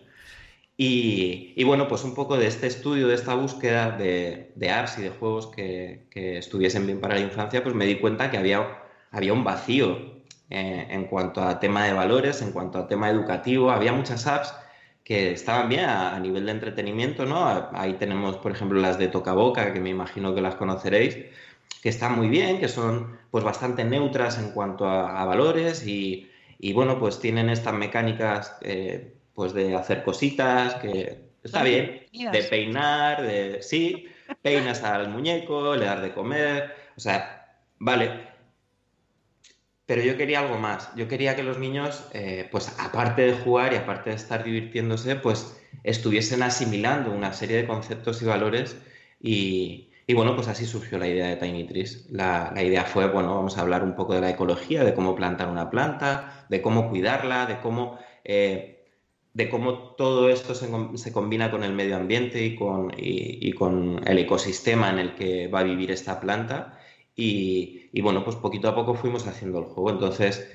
[0.77, 5.03] Y, bueno, pues un poco de este estudio, de esta búsqueda de, de apps y
[5.03, 8.83] de juegos que, que, estuviesen bien para la infancia, pues me di cuenta que había,
[9.13, 13.71] había un vacío eh, en cuanto a tema de valores, en cuanto a tema educativo.
[13.71, 14.55] Había muchas apps
[15.05, 17.69] que estaban bien a, a nivel de entretenimiento, ¿no?
[17.73, 21.19] Ahí tenemos, por ejemplo, las de Toca Boca, que me imagino que las conoceréis,
[21.83, 26.31] que están muy bien, que son pues bastante neutras en cuanto a, a valores y,
[26.59, 28.57] y, bueno, pues tienen estas mecánicas...
[28.63, 34.07] Eh, pues de hacer cositas, que está bien, de peinar, de sí,
[34.43, 38.33] peinas al muñeco, le das de comer, o sea, vale.
[39.87, 40.95] Pero yo quería algo más.
[40.97, 45.17] Yo quería que los niños, eh, pues aparte de jugar y aparte de estar divirtiéndose,
[45.17, 48.79] pues estuviesen asimilando una serie de conceptos y valores
[49.21, 52.07] y, y bueno, pues así surgió la idea de Tiny Trees.
[52.11, 55.15] La, la, idea fue, bueno, vamos a hablar un poco de la ecología, de cómo
[55.15, 58.75] plantar una planta, de cómo cuidarla, de cómo eh,
[59.35, 64.01] de cómo todo esto se, se, combina con el medio ambiente y con, y, con,
[64.07, 66.79] el ecosistema en el que va a vivir esta planta.
[67.17, 69.91] Y, y bueno, pues poquito a poco fuimos haciendo el juego.
[69.91, 70.49] Entonces,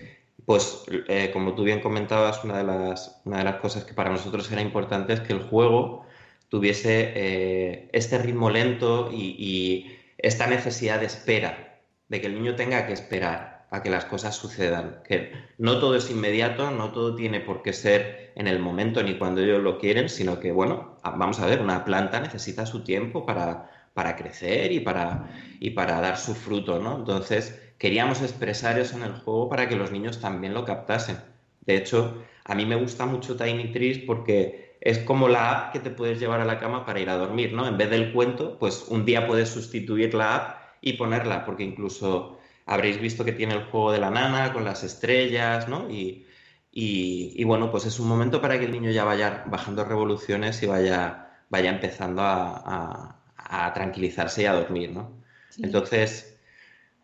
[0.45, 4.11] pues eh, como tú bien comentabas, una de, las, una de las cosas que para
[4.11, 6.05] nosotros era importante es que el juego
[6.49, 12.55] tuviese eh, este ritmo lento y, y esta necesidad de espera, de que el niño
[12.55, 15.01] tenga que esperar a que las cosas sucedan.
[15.07, 19.17] Que no todo es inmediato, no todo tiene por qué ser en el momento ni
[19.17, 23.25] cuando ellos lo quieren, sino que, bueno, vamos a ver, una planta necesita su tiempo
[23.25, 26.97] para, para crecer y para, y para dar su fruto, ¿no?
[26.97, 31.17] Entonces, queríamos expresar eso en el juego para que los niños también lo captasen.
[31.61, 35.79] De hecho, a mí me gusta mucho Tiny Trees porque es como la app que
[35.79, 37.67] te puedes llevar a la cama para ir a dormir, ¿no?
[37.67, 42.39] En vez del cuento, pues un día puedes sustituir la app y ponerla, porque incluso
[42.65, 45.89] habréis visto que tiene el juego de la nana con las estrellas, ¿no?
[45.89, 46.25] Y,
[46.71, 50.61] y, y, bueno, pues es un momento para que el niño ya vaya bajando revoluciones
[50.63, 55.11] y vaya, vaya empezando a, a, a tranquilizarse y a dormir, ¿no?
[55.49, 55.63] Sí.
[55.63, 56.28] Entonces,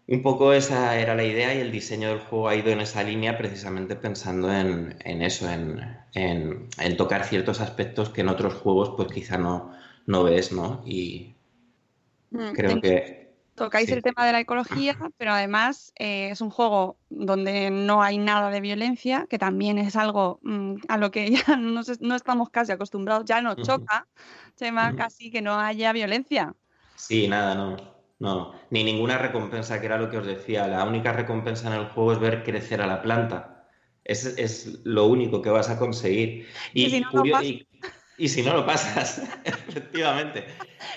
[0.08, 3.04] un poco esa era la idea y el diseño del juego ha ido en esa
[3.04, 8.54] línea precisamente pensando en, en eso, en, en, en, tocar ciertos aspectos que en otros
[8.54, 9.74] juegos pues quizá no,
[10.06, 10.84] no ves, ¿no?
[10.86, 11.34] Y
[12.32, 13.94] mm, creo que Tocáis sí.
[13.94, 18.50] el tema de la ecología, pero además eh, es un juego donde no hay nada
[18.50, 22.74] de violencia, que también es algo mmm, a lo que ya no, no, estamos casi
[22.74, 24.08] acostumbrados, ya nos choca,
[24.58, 24.98] Chema, uh -huh.
[24.98, 26.54] casi que no haya violencia.
[26.96, 31.14] Sí, nada, no, no, ni ninguna recompensa, que era lo que os decía, la única
[31.14, 33.68] recompensa en el juego es ver crecer a la planta,
[34.04, 36.48] es, es lo único que vas a conseguir.
[36.74, 37.68] Y, y, si, no y,
[38.18, 40.46] y si no lo pasas, efectivamente.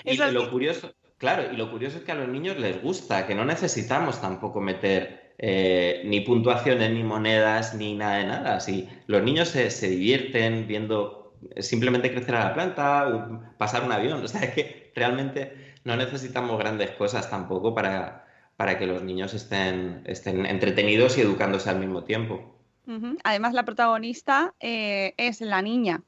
[0.05, 3.35] Y lo curioso, Claro, y lo curioso es que a los niños les gusta, que
[3.35, 8.59] no necesitamos tampoco meter eh, ni puntuaciones, ni monedas, ni nada de nada.
[8.61, 14.23] Si los niños se, se, divierten viendo simplemente crecer a la planta, pasar un avión.
[14.23, 19.33] O sea, es que realmente no necesitamos grandes cosas tampoco para, para que los niños
[19.33, 22.55] estén, estén entretenidos y educándose al mismo tiempo.
[22.87, 23.17] Uh -huh.
[23.23, 26.03] Además, la protagonista eh, es la niña.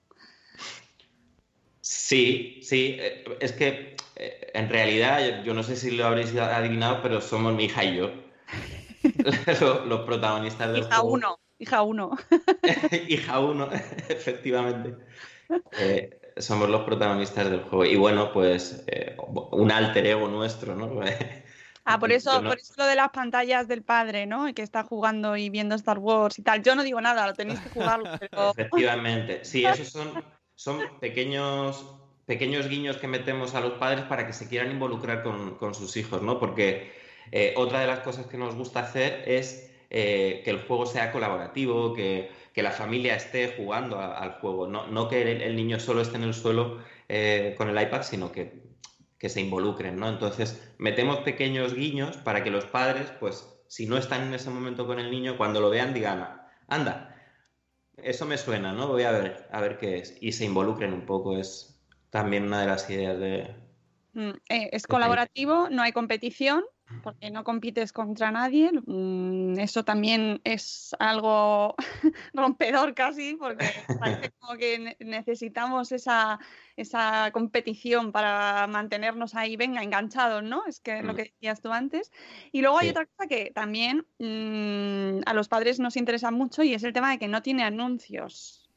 [1.82, 7.02] Sí, sí, eh, es que eh, en realidad, yo no sé si lo habréis adivinado,
[7.02, 8.12] pero somos mi hija y yo.
[9.62, 11.14] los, los, protagonistas del hija juego.
[11.14, 12.18] Uno, hija uno.
[13.08, 13.70] hija uno,
[14.10, 14.96] efectivamente.
[15.80, 17.86] Eh, somos los protagonistas del juego.
[17.86, 19.18] Y bueno, pues eh,
[19.52, 21.02] un alter ego nuestro, ¿no?
[21.84, 22.50] Ah, por eso, no...
[22.50, 24.54] por eso lo de las pantallas del padre, ¿no?
[24.54, 26.62] Que está jugando y viendo Star Wars y tal.
[26.62, 28.08] Yo no digo nada, lo tenéis que jugarlo.
[28.20, 28.52] Pero...
[28.52, 29.44] Efectivamente.
[29.44, 31.84] Sí, esos son, son pequeños
[32.28, 35.98] pequeños guiños que metemos a los padres para que se quieran involucrar con, con sus
[35.98, 36.40] hijos, ¿no?
[36.40, 36.94] Porque
[37.32, 41.12] eh, otra de las cosas que nos gusta hacer es eh, que el juego sea
[41.12, 45.56] colaborativo, que, que la familia esté jugando a, al juego, no, no que el, el,
[45.58, 48.64] niño solo esté en el suelo eh, con el iPad, sino que,
[49.18, 50.08] que se involucren, ¿no?
[50.08, 54.88] Entonces, metemos pequeños guiños para que los padres, pues, si no están en ese momento
[54.88, 57.14] con el niño, cuando lo vean digan, anda,
[57.98, 58.88] eso me suena, ¿no?
[58.88, 60.18] Voy a ver, a ver qué es.
[60.22, 61.78] Y se involucren un poco, es
[62.10, 63.54] también una de las ideas de...
[64.14, 66.64] Mm, eh, es colaborativo, no hay competición,
[67.04, 68.72] porque no compites contra nadie.
[68.86, 71.76] Mm, eso también es algo
[72.34, 73.66] rompedor casi, porque
[74.00, 76.40] parece como que necesitamos esa,
[76.76, 80.66] esa competición para mantenernos ahí, venga, enganchados, ¿no?
[80.68, 81.16] Es que lo mm.
[81.16, 82.12] que decías tú antes.
[82.52, 86.74] Y luego hay otra cosa que también mm, a los padres nos interesa mucho y
[86.74, 88.70] es el tema de que no tiene anuncios.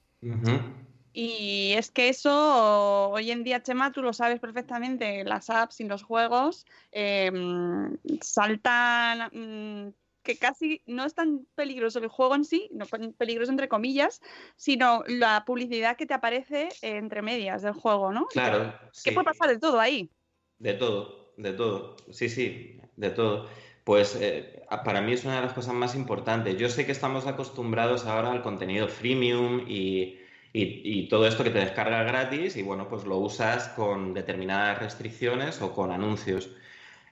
[1.16, 5.84] Y es que eso, hoy en día, Chema, tú lo sabes perfectamente, las apps y
[5.84, 9.92] los juegos em, saltan, mm,
[10.24, 14.22] que casi no es tan peligroso el juego en sí, no peligroso entre comillas,
[14.56, 18.26] sino la publicidad que te aparece entre medias del juego, ¿no?
[18.26, 18.74] Claro.
[19.04, 20.10] ¿Qué puede pasar de todo ahí?
[20.58, 21.94] De todo, de todo.
[22.10, 23.48] Sí, sí, de todo.
[23.84, 26.56] Pues eh, para mí es una de las cosas más importantes.
[26.56, 30.23] Yo sé que estamos acostumbrados ahora al contenido freemium y
[30.56, 35.60] y, todo esto que te descarga gratis y bueno, pues lo usas con determinadas restricciones
[35.60, 36.50] o con anuncios.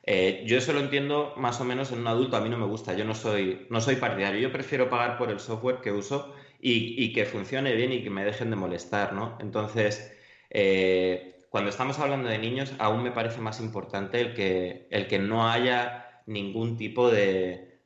[0.04, 2.66] Eh, yo eso lo entiendo más o menos en un adulto, a mí no me
[2.66, 6.34] gusta, yo no soy, no soy partidario, yo prefiero pagar por el software que uso
[6.60, 9.36] y, que funcione bien y que me dejen de molestar, ¿no?
[9.40, 10.16] Entonces,
[10.50, 15.18] eh, cuando estamos hablando de niños, aún me parece más importante el que, el que
[15.18, 17.80] no haya ningún tipo de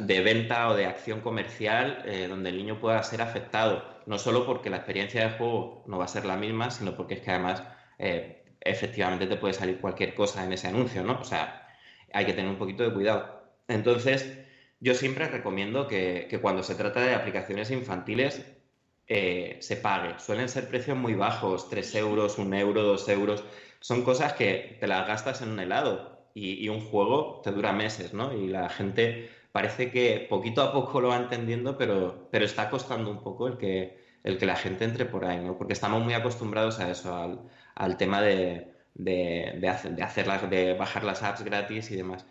[0.00, 4.46] de venta o de acción comercial eh, donde el niño pueda ser afectado, no solo
[4.46, 7.30] porque la experiencia de juego no va a ser la misma, sino porque es que
[7.30, 7.62] además
[7.98, 11.20] eh, efectivamente te puede salir cualquier cosa en ese anuncio, ¿no?
[11.20, 11.68] O sea,
[12.12, 13.42] hay que tener un poquito de cuidado.
[13.68, 14.38] Entonces,
[14.80, 18.44] yo siempre recomiendo que, cuando se trata de aplicaciones infantiles
[19.08, 20.18] eh, se pague.
[20.18, 23.44] Suelen ser precios muy bajos, 3 euros, 1 euro, 2 euros.
[23.80, 27.72] Son cosas que te las gastas en un helado y, y un juego te dura
[27.72, 28.32] meses, ¿no?
[28.32, 33.10] Y la gente parece que poquito a poco lo va entendiendo, pero, pero está costando
[33.10, 35.56] un poco el que, el que la gente entre por ahí, ¿no?
[35.56, 37.40] Porque estamos muy acostumbrados a eso,
[37.74, 42.26] al, tema de, de, de, hacer, de bajar las apps gratis y demás.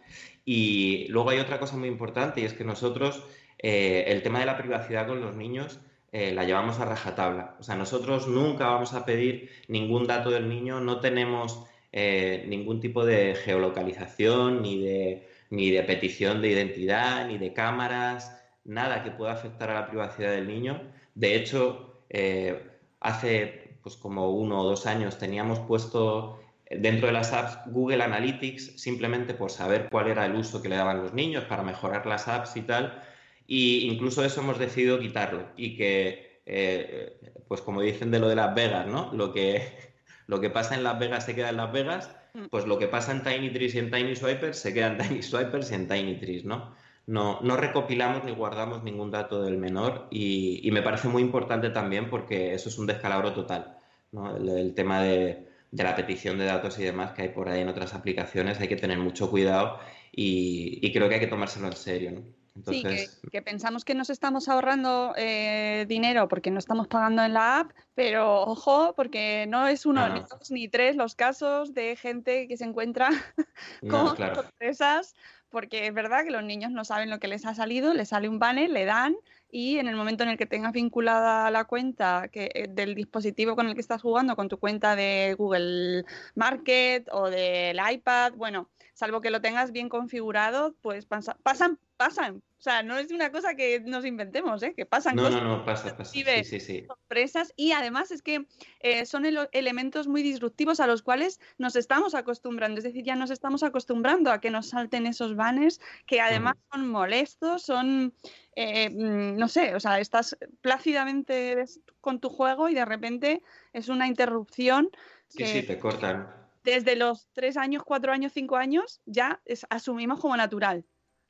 [0.45, 3.23] Y luego hay otra cosa muy importante y es que nosotros
[3.57, 5.79] eh, el tema de la privacidad con los niños
[6.11, 7.55] eh, la llevamos a rajatabla.
[7.59, 12.81] O sea, nosotros nunca vamos a pedir ningún dato del niño, no tenemos eh, ningún
[12.81, 19.12] tipo de geolocalización ni de ni de petición de identidad, ni de cámaras, nada que
[19.12, 20.82] pueda afectar a la privacidad del niño.
[21.15, 26.39] De hecho, eh, hace pues como uno o dos años teníamos puesto
[26.70, 30.76] dentro de las apps Google Analytics simplemente por saber cuál era el uso que le
[30.76, 33.02] daban los niños para mejorar las apps y tal.
[33.48, 38.36] Y incluso eso hemos decidido quitarlo y que, eh, pues como dicen de lo de
[38.36, 39.13] Las Vegas, ¿no?
[39.13, 39.94] Lo que,
[40.28, 42.10] lo que pasa en Las Vegas se queda en Las Vegas.
[42.50, 45.21] Pues lo que pasa en Tiny Trees y en Tiny Swipers se queda en Tiny
[45.21, 46.74] Swipers y en Tiny Trees, ¿no?
[47.08, 52.10] No, no recopilamos ni guardamos ningún dato del menor y, me parece muy importante también
[52.10, 53.78] porque eso es un descalabro total,
[54.12, 54.36] ¿no?
[54.36, 57.93] el, tema de, la petición de datos y demás que hay por ahí en otras
[57.93, 59.80] aplicaciones hay que tener mucho cuidado
[60.12, 62.21] y, y creo que hay que tomárselo en serio, ¿no?
[62.63, 62.84] Sí,
[63.32, 67.72] que, pensamos que nos estamos ahorrando eh, dinero porque no estamos pagando en la app,
[67.96, 72.56] pero ojo, porque no es uno, ni dos, ni tres los casos de gente que
[72.56, 73.10] se encuentra
[73.89, 75.15] con sorpresas,
[75.50, 78.30] porque es verdad que los niños no saben lo que les ha salido, les sale
[78.30, 79.18] un banner, le dan
[79.52, 83.56] y en el momento en el que tengas vinculada la cuenta que, eh, del dispositivo
[83.56, 88.70] con el que estás jugando con tu cuenta de Google Market o del iPad, bueno,
[88.94, 92.41] salvo que lo tengas bien configurado, pues pasan, pasan.
[92.58, 94.73] O sea, no es una cosa que nos inventemos, ¿eh?
[94.75, 95.43] que pasan no, cosas.
[95.43, 96.12] No, no, pasa, pasa.
[96.12, 96.86] Sí, sí, sí.
[96.88, 98.45] Sorpresas y además es que
[98.79, 102.79] eh, son elementos muy disruptivos a los cuales nos estamos acostumbrando.
[102.79, 106.88] Es decir, ya nos estamos acostumbrando a que nos salten esos banners que además son
[106.88, 108.13] molestos, son,
[108.55, 111.65] eh, mm, no sé, o sea, estás plácidamente
[112.01, 114.89] con tu juego y de repente es una interrupción.
[115.27, 120.36] Sí, sí, te cortan desde los tres años, cuatro años, cinco años, ya asumimos como
[120.36, 120.84] natural.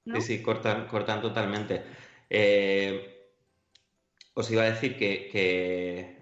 [0.06, 1.84] Sí, sí, cortan, cortan totalmente.
[2.30, 3.16] Eh,
[4.34, 5.30] os iba a decir que,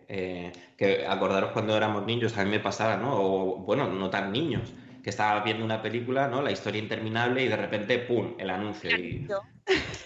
[0.08, 3.16] eh, que, acordaros cuando éramos niños, a mí me pasaba, ¿no?
[3.16, 6.42] O bueno, no tan niños, que estaba viendo una película, ¿no?
[6.42, 8.96] La historia interminable y de repente, ¡pum!, el anuncio.
[8.96, 9.28] Y,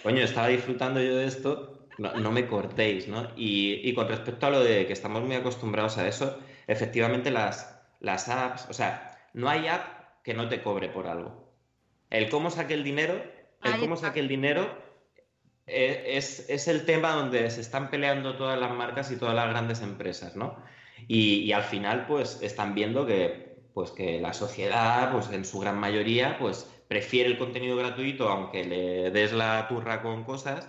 [0.01, 3.27] coño, estaba disfrutando yo de esto, no, me cortéis, ¿no?
[3.35, 7.77] Y, y, con respecto a lo de que estamos muy acostumbrados a eso, efectivamente las,
[7.99, 11.53] las apps, o sea, no hay app que no te cobre por algo.
[12.09, 13.21] El cómo saque el dinero,
[13.63, 14.87] el cómo saque el dinero
[15.67, 19.81] eh, es, el tema donde se están peleando todas las marcas y todas las grandes
[19.81, 20.55] empresas, ¿no?
[21.09, 25.77] Y, al final, pues, están viendo que pues que la sociedad, pues en su gran
[25.77, 30.67] mayoría, pues prefiere el contenido gratuito, aunque le des la turra con cosas,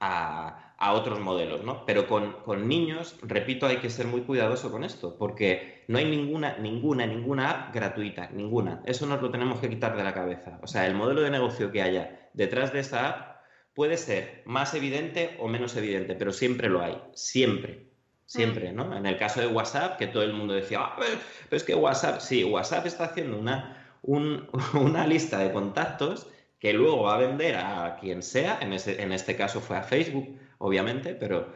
[0.00, 1.84] a, otros modelos, ¿no?
[1.84, 6.06] Pero con, con, niños, repito, hay que ser muy cuidadoso con esto, porque no hay
[6.06, 8.80] ninguna, ninguna, ninguna app gratuita, ninguna.
[8.86, 10.58] Eso nos lo tenemos que quitar de la cabeza.
[10.62, 13.30] O sea, el modelo de negocio que haya detrás de esa app
[13.74, 17.90] puede ser más evidente o menos evidente, pero siempre lo hay, siempre.
[18.24, 18.96] Siempre, ¿no?
[18.96, 21.18] En el caso de WhatsApp, que todo el mundo decía, ah, pero,
[21.50, 26.28] es que WhatsApp, sí, WhatsApp está haciendo una, una lista de contactos
[26.60, 30.38] que luego va a vender a quien sea, en, en este caso fue a Facebook,
[30.60, 31.52] obviamente, pero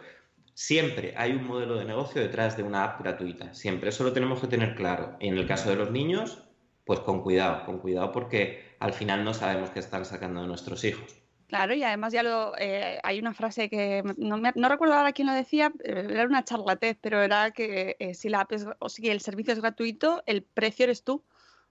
[0.54, 4.40] siempre hay un modelo de negocio detrás de una app gratuita, siempre, eso lo tenemos
[4.40, 5.16] que tener claro.
[5.20, 6.42] Y en el caso de los niños,
[6.84, 10.84] pues con cuidado, con cuidado porque al final no sabemos qué están sacando de nuestros
[10.84, 11.16] hijos.
[11.46, 15.28] Claro, y además ya lo eh, hay una frase que no, no, recuerdo ahora quién
[15.28, 19.08] lo decía, eh, era una charlatez, pero era que eh, si la app o si
[19.08, 21.22] el servicio es gratuito, el precio eres tú.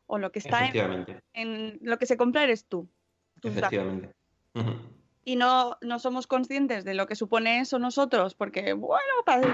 [0.06, 0.70] O lo que está
[1.34, 2.88] en, lo que se compra eres tú.
[3.42, 4.12] Efectivamente.
[5.24, 9.54] Y no, no somos conscientes de lo que supone eso nosotros, porque, bueno, parece,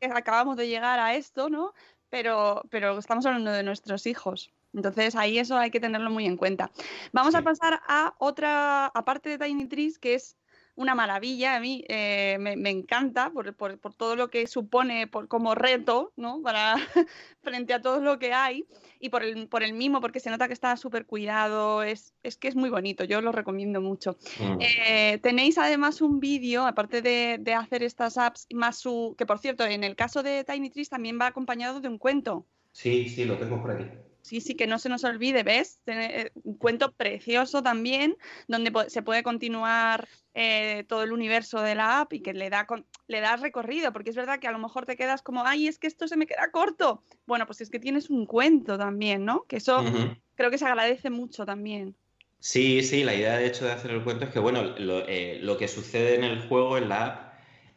[0.00, 1.72] que acabamos de llegar a esto, ¿no?
[2.10, 4.52] Pero, pero estamos hablando de nuestros hijos.
[4.74, 6.70] Entonces ahí eso hay que tenerlo muy en cuenta.
[7.12, 10.36] Vamos a pasar a otra, aparte de Tiny Trees, que es
[10.78, 13.52] una maravilla, a mí eh, me, encanta por,
[13.96, 16.40] todo lo que supone por, como reto, ¿no?
[16.40, 16.76] Para,
[17.42, 18.64] frente a todo lo que hay
[19.00, 22.36] y por el, por el mismo, porque se nota que está súper cuidado, es, es,
[22.36, 24.16] que es muy bonito, yo lo recomiendo mucho.
[24.40, 24.58] Mm.
[24.60, 29.38] Eh, tenéis además un vídeo, aparte de, de, hacer estas apps, más su, que por
[29.38, 32.46] cierto, en el caso de Tiny Trees también va acompañado de un cuento.
[32.72, 33.84] Sí, sí, lo tengo por aquí.
[34.28, 35.80] Sí, sí, que no se nos olvide, ¿ves?
[35.86, 38.14] Eh, un cuento precioso también,
[38.46, 42.66] donde se puede continuar eh, todo el universo de la app y que le da,
[43.06, 45.78] le da recorrido, porque es verdad que a lo mejor te quedas como, ay, es
[45.78, 47.02] que esto se me queda corto.
[47.24, 49.44] Bueno, pues es que tienes un cuento también, ¿no?
[49.44, 49.82] Que eso
[50.34, 51.96] creo que se agradece mucho también.
[52.38, 55.38] Sí, sí, la idea de hecho de hacer el cuento es que, bueno, lo, eh,
[55.40, 57.28] lo que sucede en el juego, en la app,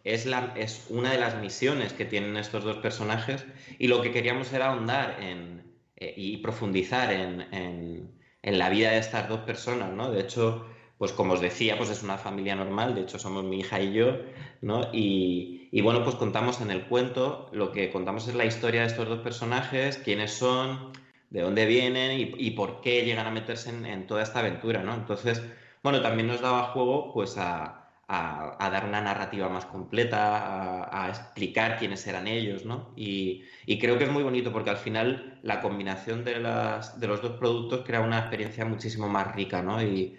[0.04, 3.45] es, la, es una de las misiones que tienen estos dos personajes
[3.80, 5.70] y lo que queríamos era ahondar en
[6.02, 8.12] eh, y profundizar en,
[8.43, 10.12] la vida de estas dos personas, ¿no?
[10.12, 10.66] De hecho,
[10.97, 13.93] pues como os decía, pues es una familia normal, de hecho somos mi hija y
[13.93, 14.18] yo,
[14.62, 14.89] ¿no?
[14.93, 19.08] Y, bueno, pues contamos en el cuento, lo que contamos es la historia de estos
[19.08, 20.91] dos personajes, quiénes son,
[21.30, 24.95] de dónde vienen y, por qué llegan a meterse en, en, toda esta aventura, ¿no?
[24.95, 25.43] Entonces,
[25.84, 31.78] bueno, también nos daba juego pues a, a, dar una narrativa más completa, a, explicar
[31.78, 32.93] quiénes eran ellos, ¿no?
[32.95, 33.43] Y,
[33.80, 37.38] creo que es muy bonito porque al final la combinación de, las, de los dos
[37.39, 39.82] productos crea una experiencia muchísimo más rica, ¿no?
[39.82, 40.18] Y,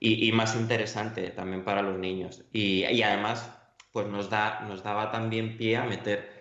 [0.00, 2.44] y, más interesante también para los niños.
[2.52, 3.50] Y, además,
[3.92, 6.32] pues nos, da, nos daba también pie a meter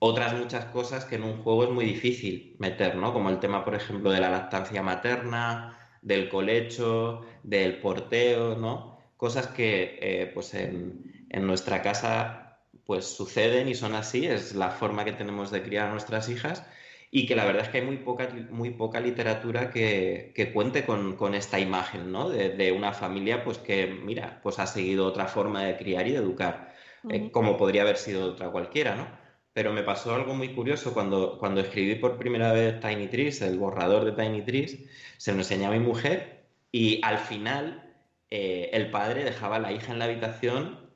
[0.00, 3.12] otras muchas cosas que en un juego es muy difícil meter, ¿no?
[3.12, 8.89] Como el tema, por ejemplo, de la lactancia materna, del colecho, del porteo, ¿no?
[9.20, 11.12] Cosas que eh, pues en,
[11.42, 15.92] nuestra casa pues suceden y son así, es la forma que tenemos de criar a
[15.92, 16.64] nuestras hijas
[17.10, 21.34] y que la verdad es que hay muy poca, muy poca literatura que, cuente con,
[21.34, 22.30] esta imagen, ¿no?
[22.30, 26.18] De, una familia pues que, mira, pues ha seguido otra forma de criar y de
[26.18, 26.74] educar,
[27.10, 29.06] eh, como podría haber sido otra cualquiera, ¿no?
[29.52, 33.58] Pero me pasó algo muy curioso cuando, cuando escribí por primera vez Tiny Trees, el
[33.58, 34.78] borrador de Tiny Trees,
[35.18, 37.89] se lo enseñé a mi mujer y al final
[38.30, 40.90] eh, el padre dejaba a la hija en la habitación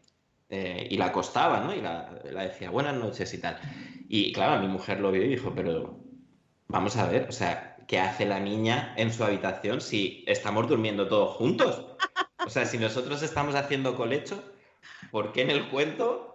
[0.48, 1.74] eh, y la acostaba, ¿no?
[1.74, 3.58] Y la, decía buenas noches y tal.
[4.08, 5.98] Y claro, mi mujer lo vio y dijo, pero
[6.68, 11.08] vamos a ver, o sea, ¿qué hace la niña en su habitación si estamos durmiendo
[11.08, 11.96] todos juntos?
[12.46, 14.42] O sea, si nosotros estamos haciendo colecho,
[15.10, 16.30] ¿por qué en el cuento?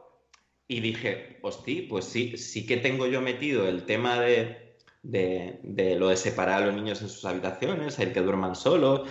[0.67, 5.95] Y dije, hosti, pues sí, sí que tengo yo metido el tema de, de, de
[5.95, 9.07] lo de separar a los niños en sus habitaciones, el que duerman solos,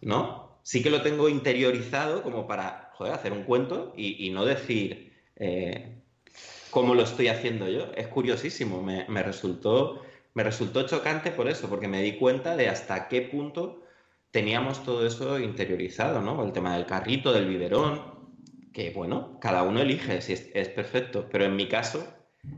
[0.00, 0.47] ¿no?
[0.68, 6.02] Sí que lo tengo interiorizado como para, joder, hacer un cuento y, no decir eh,
[6.68, 7.90] cómo lo estoy haciendo yo.
[7.96, 10.02] Es curiosísimo, me, resultó,
[10.34, 13.82] me resultó chocante por eso, porque me di cuenta de hasta qué punto
[14.30, 16.44] teníamos todo eso interiorizado, ¿no?
[16.44, 18.28] El tema del carrito, del biberón,
[18.70, 22.06] que bueno, cada uno elige si es, perfecto, pero en mi caso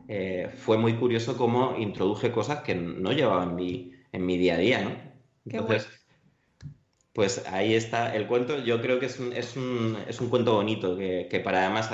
[0.08, 4.56] eh, fue muy curioso cómo introduje cosas que no llevaba en mi, en mi día
[4.56, 4.96] a día, ¿no?
[5.44, 5.99] Entonces,
[7.20, 8.64] pues ahí está el cuento.
[8.64, 11.90] Yo creo que es un, es un, es un cuento bonito, que, para además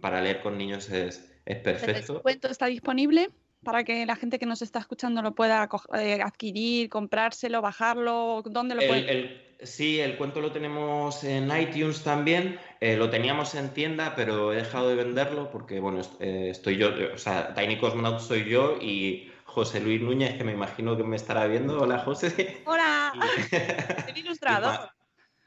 [0.00, 2.16] para leer con niños es, es perfecto.
[2.16, 3.28] El cuento está disponible
[3.62, 8.42] para que la gente que nos está escuchando lo pueda eh, adquirir, comprárselo, bajarlo.
[8.46, 9.56] ¿Dónde lo puede?
[9.60, 12.58] sí, el cuento lo tenemos en iTunes también.
[12.80, 16.88] Eh, lo teníamos en tienda, pero he dejado de venderlo porque, bueno, eh, estoy yo,
[17.12, 21.14] o sea, Tiny Cosmonaut soy yo y José Luis Núñez, que me imagino que me
[21.14, 21.80] estará viendo.
[21.80, 22.60] Hola, José.
[22.66, 23.12] Hola,
[24.08, 24.90] el ilustrador.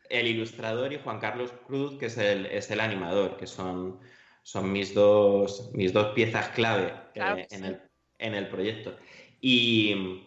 [0.09, 3.99] El ilustrador y Juan Carlos Cruz, que es el, es el animador, que son,
[4.43, 7.65] son mis, dos, mis dos piezas clave eh, Claro en, sí.
[7.65, 7.81] el,
[8.19, 8.95] en el proyecto.
[9.41, 10.25] Y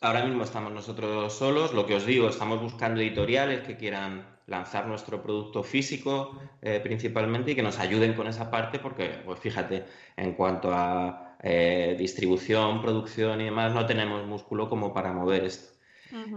[0.00, 4.88] ahora mismo estamos nosotros solos, lo que os digo, estamos buscando editoriales que quieran lanzar
[4.88, 9.84] nuestro producto físico eh, principalmente y que nos ayuden con esa parte porque, pues fíjate,
[10.16, 15.74] en cuanto a eh, distribución, producción y demás, no tenemos músculo como para mover esto.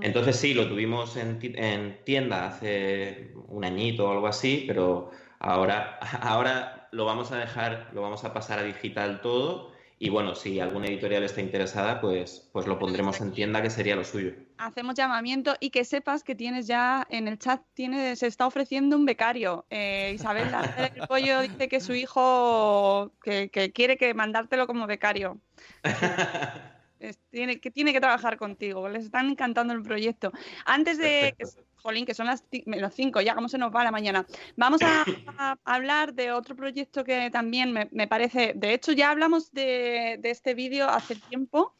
[0.01, 5.99] Entonces sí, lo tuvimos en, en tienda hace un añito o algo así, pero ahora,
[6.22, 10.60] ahora lo vamos a dejar, lo vamos a pasar a digital todo y bueno, si
[10.60, 14.34] alguna editorial está interesada, pues, pues lo pondremos en tienda, que sería lo suyo.
[14.58, 18.95] Hacemos llamamiento y que sepas que tienes ya en el chat, tiene, se está ofreciendo
[18.95, 19.66] un becario.
[19.72, 25.39] Eh, Isabel del Pollo dice que su hijo que, que quiere que mandártelo como becario.
[27.00, 30.32] Es- tiene, que tiene que trabajar contigo, les están encantando el proyecto.
[30.66, 31.45] Antes de, que,
[31.82, 34.25] jolín, que son las menos cinco, ya cómo se nos va la mañana,
[34.55, 35.03] vamos a,
[35.38, 40.17] a hablar de otro proyecto que también me, me parece, de hecho ya hablamos de,
[40.19, 41.73] de este vídeo hace tiempo,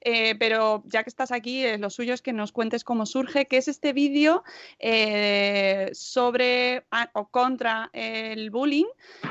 [0.00, 3.46] eh, pero ya que estás aquí, eh, lo suyo es que nos cuentes cómo surge,
[3.46, 4.44] que es este vídeo
[4.78, 8.86] eh, sobre a- o contra el bullying,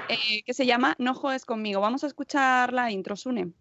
[0.09, 1.80] eh, que se llama No juegues conmigo.
[1.82, 3.51] Vamos a escuchar la intro, Sune.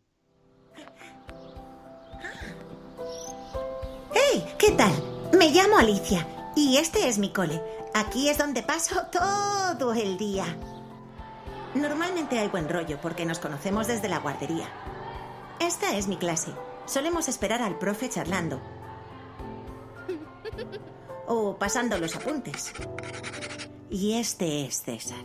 [4.14, 4.44] ¡Hey!
[4.58, 4.92] ¿Qué tal?
[5.38, 7.62] Me llamo Alicia y este es mi cole.
[7.94, 10.56] Aquí es donde paso todo el día.
[11.74, 14.68] Normalmente hay buen rollo porque nos conocemos desde la guardería.
[15.58, 16.52] Esta es mi clase.
[16.86, 18.60] Solemos esperar al profe charlando.
[21.26, 22.72] O pasando los apuntes.
[23.90, 25.24] Y este es César.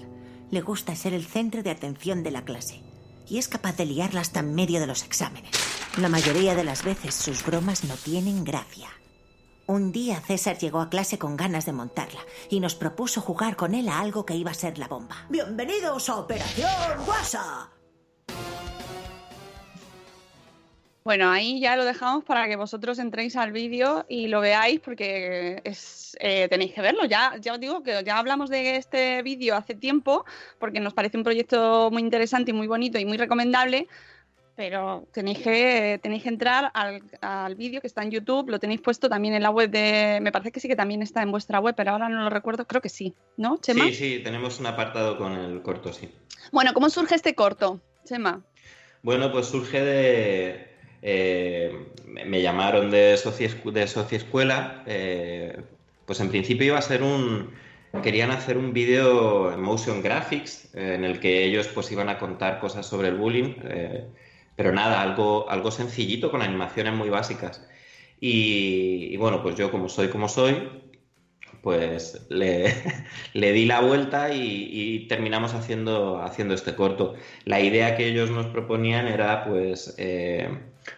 [0.51, 2.81] Le gusta ser el centro de atención de la clase.
[3.27, 5.51] Y es capaz de liarla hasta en medio de los exámenes.
[5.97, 8.89] La mayoría de las veces sus bromas no tienen gracia.
[9.67, 13.75] Un día César llegó a clase con ganas de montarla y nos propuso jugar con
[13.75, 15.17] él a algo que iba a ser la bomba.
[15.27, 16.69] Bienvenidos a Operación
[17.05, 17.69] Guasa.
[21.03, 25.61] Bueno, ahí ya lo dejamos para que vosotros entréis al vídeo y lo veáis porque
[25.65, 27.03] es, eh, tenéis que verlo.
[27.03, 30.23] Ya, ya os digo que ya hablamos de este vídeo hace tiempo
[30.59, 33.89] porque nos parece un proyecto muy interesante y muy bonito y muy recomendable.
[34.57, 38.81] Pero tenéis que, tenéis que entrar al, al vídeo que está en YouTube, lo tenéis
[38.81, 40.17] puesto también en la web de...
[40.19, 42.65] Me parece que sí que también está en vuestra web, pero ahora no lo recuerdo,
[42.65, 43.85] creo que sí, ¿no, Chema?
[43.85, 46.09] Sí, sí, tenemos un apartado con el corto, sí.
[46.51, 48.41] Bueno, ¿cómo surge este corto, Chema?
[49.03, 50.67] Bueno, pues surge de...
[51.03, 51.71] eh,
[52.07, 54.81] me llamaron de Sociescu- de Sociescuela.
[54.87, 55.55] eh,
[56.07, 57.51] pues en principio iba a ser un...
[58.01, 62.17] Querían hacer un vídeo en motion graphics eh, en el que ellos pues iban a
[62.17, 63.53] contar cosas sobre el bullying.
[64.57, 67.65] Pero nada, algo, algo sencillito con animaciones muy básicas.
[68.19, 70.55] Y, bueno, pues yo como soy como soy,
[71.61, 72.73] pues le,
[73.33, 77.15] le di la vuelta y, terminamos haciendo, haciendo este corto.
[77.45, 80.49] La idea que ellos nos proponían era pues, eh,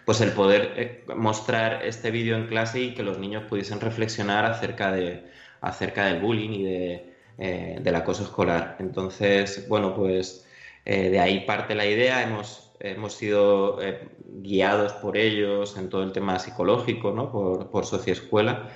[0.05, 4.45] pues el poder eh, mostrar este vídeo en clase y que los niños pudiesen reflexionar
[4.45, 5.26] acerca, de,
[5.62, 8.78] acerca del bullying y de, eh, del acoso escolar.
[8.80, 10.45] Entonces, bueno, pues
[10.86, 12.24] de ahí parte la idea.
[12.24, 14.07] Hemos, hemos sido eh,
[14.41, 17.32] guiados por ellos en todo el tema psicológico, ¿no?
[17.32, 18.69] por, por Sociescuela.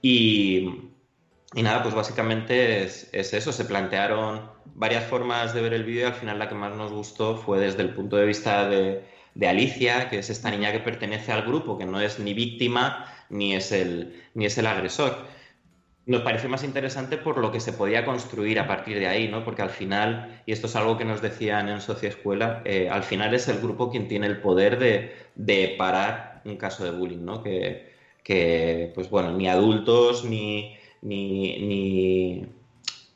[0.00, 0.90] Y,
[1.54, 3.52] y nada, pues básicamente es, es eso.
[3.52, 6.92] Se plantearon varias formas de ver el vídeo y al final la que más nos
[6.92, 10.80] gustó fue desde el punto de vista de, de Alicia, que es esta niña que
[10.80, 15.26] pertenece al grupo, que no es ni víctima ni es el, ni es el agresor.
[16.04, 19.44] Nos pareció más interesante por lo que se podía construir a partir de ahí, ¿no?
[19.44, 23.34] Porque al final, y esto es algo que nos decían en Socioescuela, eh, al final
[23.34, 27.42] es el grupo quien tiene el poder de, de parar un caso de bullying, ¿no?
[27.42, 32.46] Que, pues bueno, ni adultos ni, ni,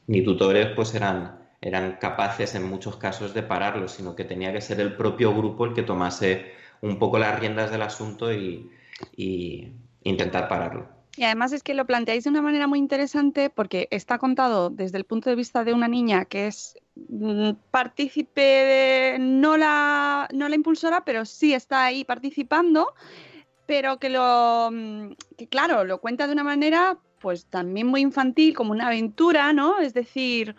[0.06, 4.60] ni, tutores pues eran, eran capaces en muchos casos de pararlo, sino que tenía que
[4.60, 8.70] ser el propio grupo el que tomase un poco las riendas del asunto y
[10.04, 10.95] intentar pararlo.
[11.16, 14.98] Y además es que lo planteáis de una manera muy interesante porque está contado desde
[14.98, 16.76] el punto de vista de una niña que es
[17.08, 22.94] mm, partícipe no la, no la impulsora, pero sí está ahí participando,
[23.64, 28.54] pero que lo, mm, que claro, lo cuenta de una manera pues también muy infantil,
[28.54, 29.80] como una aventura, ¿no?
[29.80, 30.54] Es decir,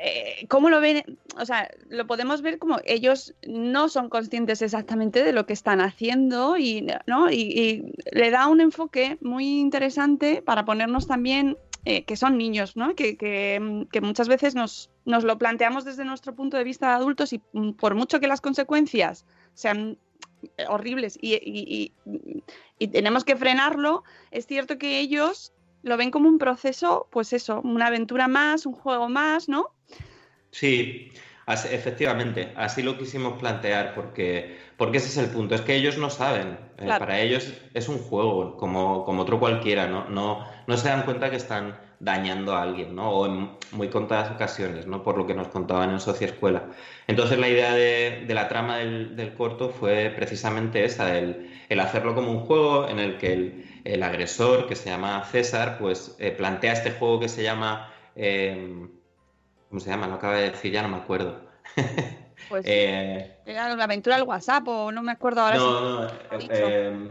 [0.00, 1.18] eh, ¿cómo lo ven?
[1.38, 5.80] O sea, lo podemos ver como ellos no son conscientes exactamente de lo que están
[5.80, 7.30] haciendo y, ¿no?
[7.30, 12.94] y, le da un enfoque muy interesante para ponernos también eh, que son niños, ¿no?
[12.94, 13.60] Que, que,
[14.00, 17.38] muchas veces nos, nos, lo planteamos desde nuestro punto de vista de adultos y
[17.78, 19.98] por mucho que las consecuencias sean
[20.68, 21.92] horribles y-
[22.78, 27.60] y tenemos que frenarlo, es cierto que ellos lo ven como un proceso, pues eso,
[27.62, 29.73] una aventura más, un juego más, ¿no?
[30.58, 31.10] Sí,
[31.46, 35.98] así- efectivamente, así lo quisimos plantear, porque, porque ese es el punto, es que ellos
[35.98, 40.08] no saben, eh, para ellos es un juego, como, como otro cualquiera, ¿no?
[40.08, 43.10] No, no se dan cuenta que están dañando a alguien, ¿no?
[43.10, 45.02] O en muy contadas ocasiones, ¿no?
[45.02, 46.68] Por lo que nos contaban en Socioescuela.
[47.08, 51.80] Entonces la idea de, de la trama del, del corto fue precisamente esa, el, el
[51.80, 56.14] hacerlo como un juego en el que el, el agresor, que se llama César, pues
[56.18, 57.90] eh, plantea este juego que se llama...
[58.14, 58.86] eh,
[59.74, 60.06] ¿Cómo se llama?
[60.06, 61.40] Lo acaba de decir, ya no me acuerdo.
[62.48, 65.58] Pues Eh, era la aventura del WhatsApp o no me acuerdo ahora.
[65.58, 67.10] no, si- no, eh, eh,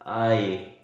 [0.00, 0.78] ay.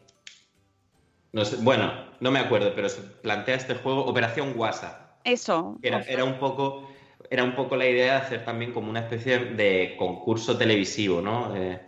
[1.35, 5.19] No sé, bueno, no me acuerdo, pero se plantea este juego Operación WhatsApp.
[5.23, 5.77] Eso.
[5.83, 6.89] Era, era un poco,
[7.29, 11.55] era un poco la idea de hacer también como una especie de concurso televisivo, ¿no?
[11.55, 11.79] Eh,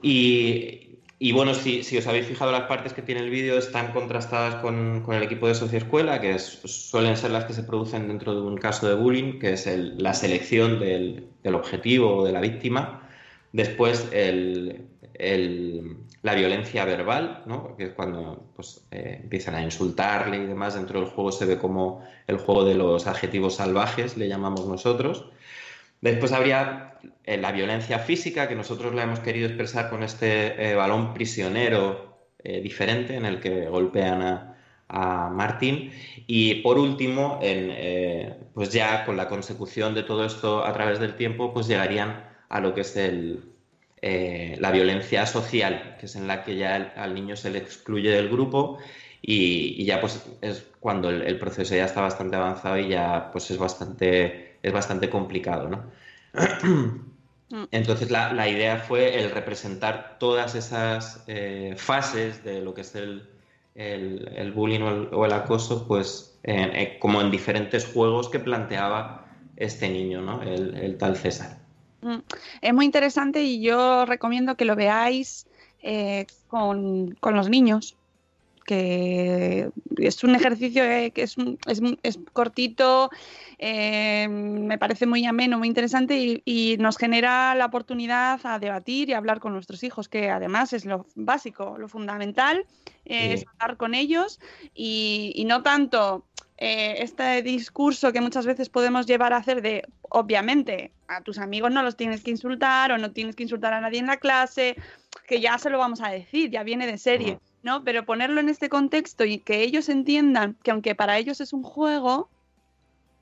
[0.00, 0.87] y,
[1.20, 4.56] y bueno, si, si os habéis fijado las partes que tiene el vídeo están contrastadas
[4.56, 8.34] con, con el equipo de Socioescuela, que es- suelen ser las que se producen dentro
[8.34, 13.08] de un caso de bullying, que es la selección del, objetivo o de la víctima.
[13.52, 14.08] Después
[16.22, 17.44] la violencia verbal,
[17.76, 20.74] que es cuando pues, eh, empiezan a insultarle y demás.
[20.74, 25.26] Dentro del juego se ve como el juego de los adjetivos salvajes, le llamamos nosotros.
[26.00, 30.74] Después habría eh, la violencia física, que nosotros la hemos querido expresar con este eh,
[30.74, 34.56] balón prisionero eh, diferente, en el que golpean a,
[34.88, 35.92] a Martín.
[36.26, 41.14] Y por último, en, pues ya con la consecución de todo esto a través del
[41.16, 43.44] tiempo, pues llegarían a lo que es el,
[44.00, 48.28] la violencia social, que es en la que ya al niño se le excluye del
[48.28, 48.78] grupo
[49.20, 53.30] y, y ya pues es cuando el, el proceso ya está bastante avanzado y ya
[53.32, 55.84] pues es bastante, es bastante complicado, ¿no?
[57.70, 62.94] Entonces la, la idea fue el representar todas esas eh, fases de lo que es
[62.94, 63.28] el,
[63.74, 68.38] el- el bullying o el, o el acoso, pues eh, como en diferentes juegos que
[68.38, 70.42] planteaba este niño, ¿no?
[70.42, 71.58] El, el tal César.
[72.02, 72.18] Mm,
[72.60, 75.46] Es muy interesante y yo recomiendo que lo veáis
[75.82, 77.96] eh, con, con los niños,
[78.66, 83.10] que es un ejercicio que es, es, es cortito,
[83.58, 89.08] eh, me parece muy ameno, muy interesante y, y nos genera la oportunidad a debatir
[89.08, 92.64] y hablar con nuestros hijos, que además es lo básico, lo fundamental,
[93.04, 94.38] eh, es hablar con ellos
[94.74, 96.24] y, y no tanto
[96.56, 101.72] eh, este discurso que muchas veces podemos llevar a hacer de, obviamente, a tus amigos
[101.72, 104.76] no los tienes que insultar o no tienes que insultar a nadie en la clase,
[105.26, 107.82] que ya se lo vamos a decir, ya viene de serie, ¿no?
[107.82, 111.62] Pero ponerlo en este contexto y que ellos entiendan que aunque para ellos es un
[111.62, 112.28] juego,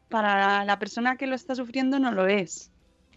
[0.08, 2.72] para la persona que lo está sufriendo no lo es.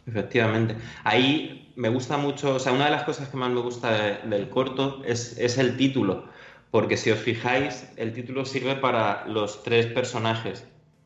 [0.06, 0.78] Efectivamente.
[1.04, 4.18] Ahí me gusta mucho, o sea, una de las cosas que más me gusta de-
[4.30, 6.30] del corto es, es el título,
[6.72, 10.66] porque si os fijáis, el título sirve para los tres personajes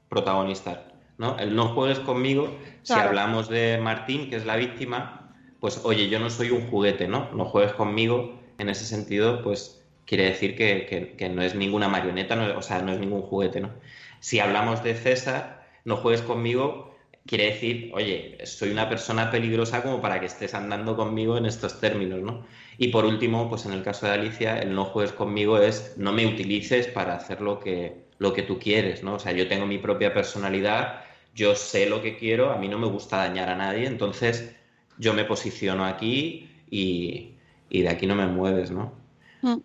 [0.10, 0.80] protagonistas,
[1.18, 1.38] ¿no?
[1.38, 6.20] El no juegues conmigo, si hablamos de Martín, que es la víctima, pues oye, yo
[6.20, 7.30] no soy un juguete, ¿no?
[7.34, 11.90] No juegues conmigo, en ese sentido, pues quiere decir que, que- que no es ninguna
[11.90, 13.72] marioneta, no- o sea, no es ningún juguete, ¿no?
[14.20, 20.02] Si hablamos de César, no juegues conmigo, quiere decir, oye, soy una persona peligrosa como
[20.02, 22.46] para que estés andando conmigo en estos términos, ¿no?
[22.78, 26.12] Y por último, pues en el caso de Alicia, el no juegues conmigo es no
[26.12, 29.16] me utilices para hacer lo que, lo que tú quieres, ¿no?
[29.16, 31.04] O sea, yo tengo mi propia personalidad,
[31.36, 34.56] yo sé lo que quiero, a mí no me gusta dañar a nadie, entonces
[34.98, 37.36] yo me posiciono aquí y,
[37.70, 38.94] y de aquí no me mueves, ¿no?
[39.42, 39.58] Mm.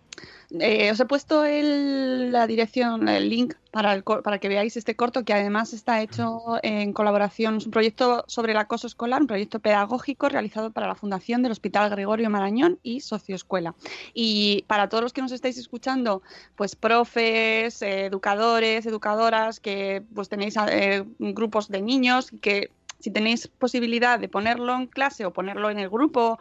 [0.51, 4.95] Eh, os he puesto el- la dirección, el link para, el para que veáis este
[4.95, 9.27] corto que además está hecho en colaboración, es un proyecto sobre el acoso escolar, un
[9.27, 13.75] proyecto pedagógico realizado para la Fundación del Hospital Gregorio Marañón y Socioescuela.
[14.15, 16.23] Y para todos los que nos estáis escuchando,
[16.55, 24.19] pues profes, educadores, educadoras, que pues tenéis eh, grupos de niños, que si tenéis posibilidad
[24.19, 26.39] de ponerlo en clase o ponerlo en el grupo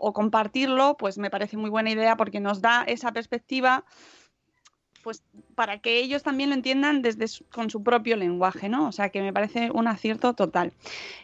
[0.00, 3.84] o compartirlo, pues me parece muy buena idea porque nos da esa perspectiva
[5.04, 5.22] pues
[5.54, 8.88] para que ellos también lo entiendan desde su- con su propio lenguaje, ¿no?
[8.88, 10.72] O sea que me parece un acierto total.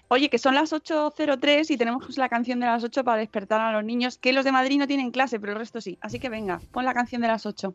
[0.08, 3.72] Oye, que son las 8.03 y tenemos la canción de las 8 para despertar a
[3.72, 5.98] los niños, que los de Madrid no tienen clase, pero el resto sí.
[6.00, 7.74] Así que venga, pon la canción de las 8.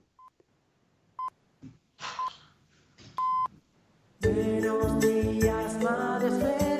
[4.22, 6.78] Buenos días, madre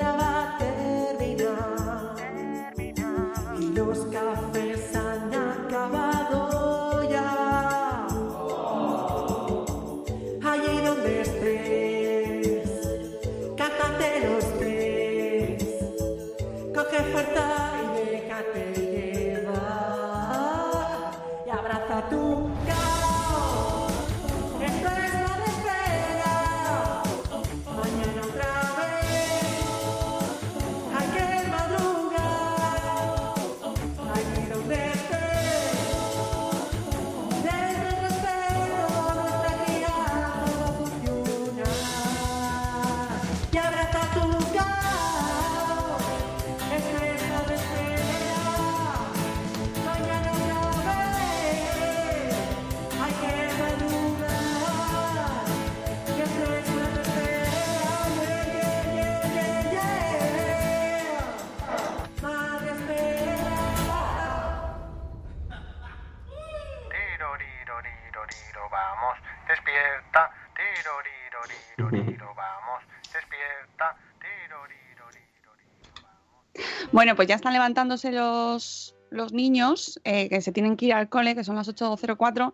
[76.92, 81.08] Bueno, pues ya están levantándose los, los niños eh, que se tienen que ir al
[81.08, 82.52] cole, que son las 8.04.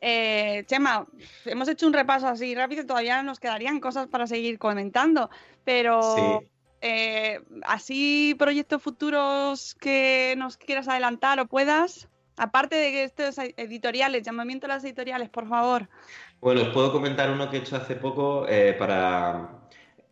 [0.00, 1.06] Eh, Chema,
[1.46, 5.30] hemos hecho un repaso así rápido, todavía nos quedarían cosas para seguir comentando,
[5.64, 6.48] pero Sí.
[6.82, 14.22] eh, así proyectos futuros que nos quieras adelantar o puedas, aparte de que estos editoriales,
[14.22, 15.88] llamamiento a las editoriales, por favor.
[16.40, 19.57] Bueno, os puedo comentar uno que he hecho hace poco eh, para...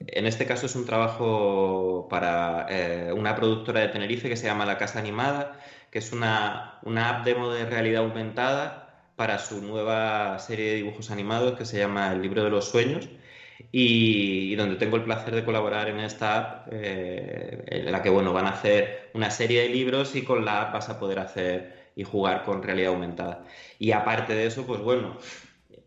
[0.00, 4.66] En este caso es un trabajo para eh, una productora de Tenerife que se llama
[4.66, 5.58] La Casa Animada,
[5.90, 11.10] que es una, una app demo de realidad aumentada para su nueva serie de dibujos
[11.10, 13.08] animados que se llama El Libro de los Sueños
[13.72, 18.10] y, y donde tengo el placer de colaborar en esta app eh, en la que
[18.10, 21.18] bueno, van a hacer una serie de libros y con la app vas a poder
[21.18, 23.44] hacer y jugar con realidad aumentada.
[23.78, 25.16] Y aparte de eso, pues bueno,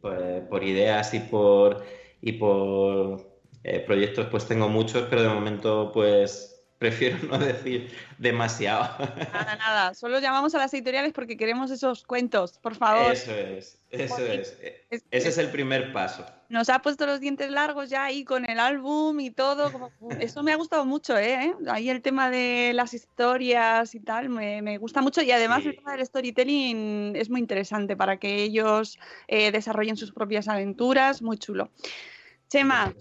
[0.01, 1.85] pues, por ideas y por,
[2.21, 3.28] y por
[3.63, 8.83] eh, proyectos pues tengo muchos, pero de momento pues prefiero no decir demasiado.
[9.33, 13.11] Nada, nada, solo llamamos a las editoriales porque queremos esos cuentos, por favor.
[13.11, 14.57] Eso es, eso es.
[14.89, 16.25] es- Ese es el primer paso.
[16.47, 19.71] Nos ha puesto los dientes largos ya ahí con el álbum y todo.
[19.71, 21.53] como- Eso me ha gustado mucho, ¿eh?
[21.67, 25.21] Ahí el tema de las historias y tal me, me gusta mucho.
[25.21, 28.97] Y además el tema del storytelling es muy interesante para que ellos
[29.27, 31.21] eh, desarrollen sus propias aventuras.
[31.21, 31.69] Muy chulo.
[32.47, 32.93] Chema,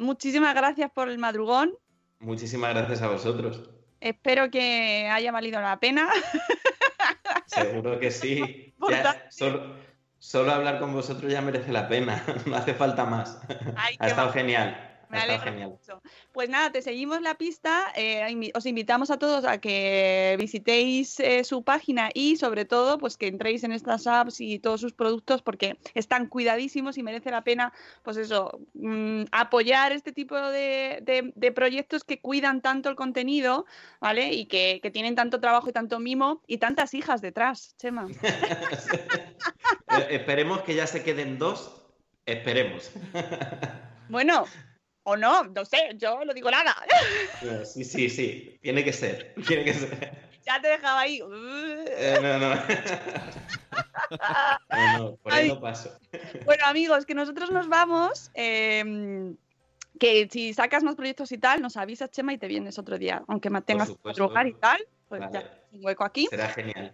[0.00, 1.74] muchísimas gracias por el madrugón.
[2.18, 3.70] Muchísimas gracias a vosotros.
[4.00, 6.08] Espero que haya valido la pena.
[7.46, 8.66] Seguro que sí.
[8.88, 9.76] Ya, solo,
[10.18, 12.24] solo hablar con vosotros ya merece la pena.
[12.46, 13.40] No hace falta más.
[13.76, 14.89] Ay, Ha estado genial.
[15.10, 16.00] Me alegra mucho.
[16.32, 17.92] Pues nada, te seguimos la pista.
[17.96, 23.16] eh, os invitamos a todos a que visitéis eh, su página y sobre todo pues
[23.16, 27.42] que entréis en estas apps y todos sus productos porque están cuidadísimos y merece la
[27.42, 27.72] pena
[28.04, 33.66] pues eso, mm, apoyar este tipo de, de- de proyectos que cuidan tanto el contenido,
[34.00, 34.32] ¿vale?
[34.32, 38.06] Y que, que tienen tanto trabajo y tanto mimo y tantas hijas detrás, Chema.
[39.92, 41.76] Eh, esperemos que ya se queden dos.
[42.24, 42.92] Esperemos.
[44.08, 44.44] Bueno,
[45.10, 46.74] o no, no sé, yo no digo nada.
[47.64, 48.58] Sí, sí, sí.
[48.62, 49.34] Tiene que ser.
[49.46, 50.12] Tiene que ser.
[50.46, 51.20] ya te dejaba ahí.
[51.20, 52.54] Eh, no, no.
[54.70, 55.48] No, no, por ahí Ay.
[55.48, 55.96] no paso.
[56.44, 58.30] Bueno, amigos, que nosotros nos vamos.
[58.34, 59.34] eh,
[59.98, 63.22] que si sacas más proyectos y tal, nos avisas, Chema, y te vienes otro día.
[63.28, 64.22] Aunque me tengas que supuesto.
[64.22, 65.32] madrugar y tal, pues Vale.
[65.32, 66.26] ya, un hueco aquí.
[66.28, 66.92] Será genial.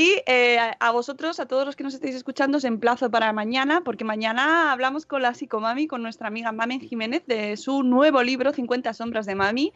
[0.00, 3.80] Y eh, a vosotros, a todos los que nos estáis escuchando, os emplazo para mañana,
[3.80, 8.52] porque mañana hablamos con la psicomami, con nuestra amiga Mamen Jiménez, de su nuevo libro,
[8.52, 9.72] 50 sombras de Mami.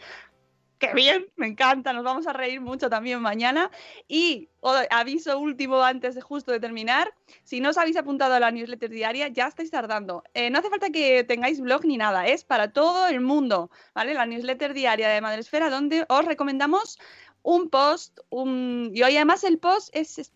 [0.79, 1.27] ¡Qué bien!
[1.35, 3.73] Me encanta, nos vamos a reír mucho también mañana.
[4.07, 4.49] Y
[4.91, 7.13] aviso último antes de justo de terminar,
[7.43, 10.23] si no os habéis apuntado a la newsletter diaria, ya estáis tardando.
[10.35, 14.15] Eh, no hace falta que tengáis blog ni nada, es para todo el mundo, ¿vale?
[14.15, 16.99] La newsletter diaria de Madresfera, donde os recomendamos
[17.43, 18.91] un post, un...
[18.95, 20.33] y hoy además el post es, es,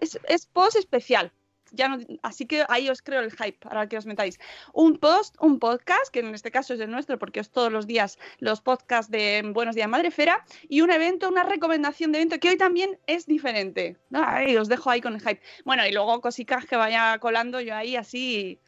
[0.00, 1.32] es- es post especial.
[1.72, 4.38] Ya no, así que ahí os creo el hype para que os metáis.
[4.72, 7.88] Un post, un podcast, que en este caso es el nuestro porque es todos los
[7.88, 12.50] días los podcasts de Buenos Días Madrefera, y un evento, una recomendación de evento que
[12.50, 13.96] hoy también es diferente.
[14.12, 15.40] Ay, os dejo ahí con el hype.
[15.64, 18.60] Bueno, y luego cositas que vaya colando yo ahí así.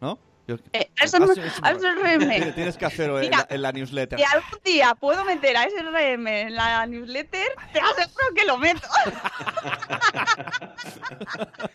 [0.00, 0.20] ¿no?
[0.56, 2.28] Yo- Eh, ASRM.
[2.28, 4.18] Tienes- Tienes que hacerlo en Mira, la, en la newsletter.
[4.18, 8.86] Si algún día puedo meter a SRM en la newsletter, te aseguro que lo meto.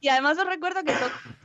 [0.00, 0.92] Y además os recuerdo que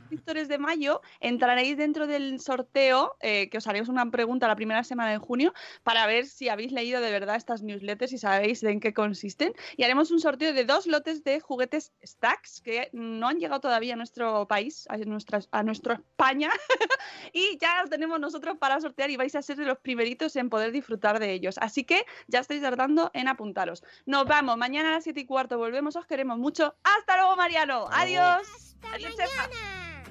[0.08, 4.82] suscriptores de mayo entraréis dentro del sorteo, eh, que os haremos una pregunta la primera
[4.82, 5.52] semana de junio,
[5.82, 9.52] para ver si habéis leído de verdad estas newsletters y sabéis de en qué consisten.
[9.76, 13.94] Y haremos un sorteo de dos lotes de juguetes Stacks que no han llegado todavía
[13.94, 16.50] a nuestro país, a nuestra, a nuestro España,
[17.34, 20.48] y ya los tenemos nosotros para sortear y vais a ser de los primeritos en
[20.48, 21.56] poder disfrutar de ellos.
[21.58, 23.84] Así que ya estáis tardando en apuntaros.
[24.06, 26.74] Nos vamos, mañana a las 7 y cuarto volvemos, os queremos mucho.
[26.82, 27.88] Hasta luego, Mariano.
[27.90, 28.76] Adiós.
[28.92, 29.97] Adiós, Chema.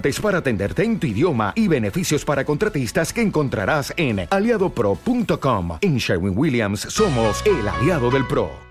[0.00, 5.78] para atenderte en tu idioma y beneficios para contratistas que encontrarás en aliadopro.com.
[5.80, 8.52] En Sherwin Williams somos el aliado del PRO.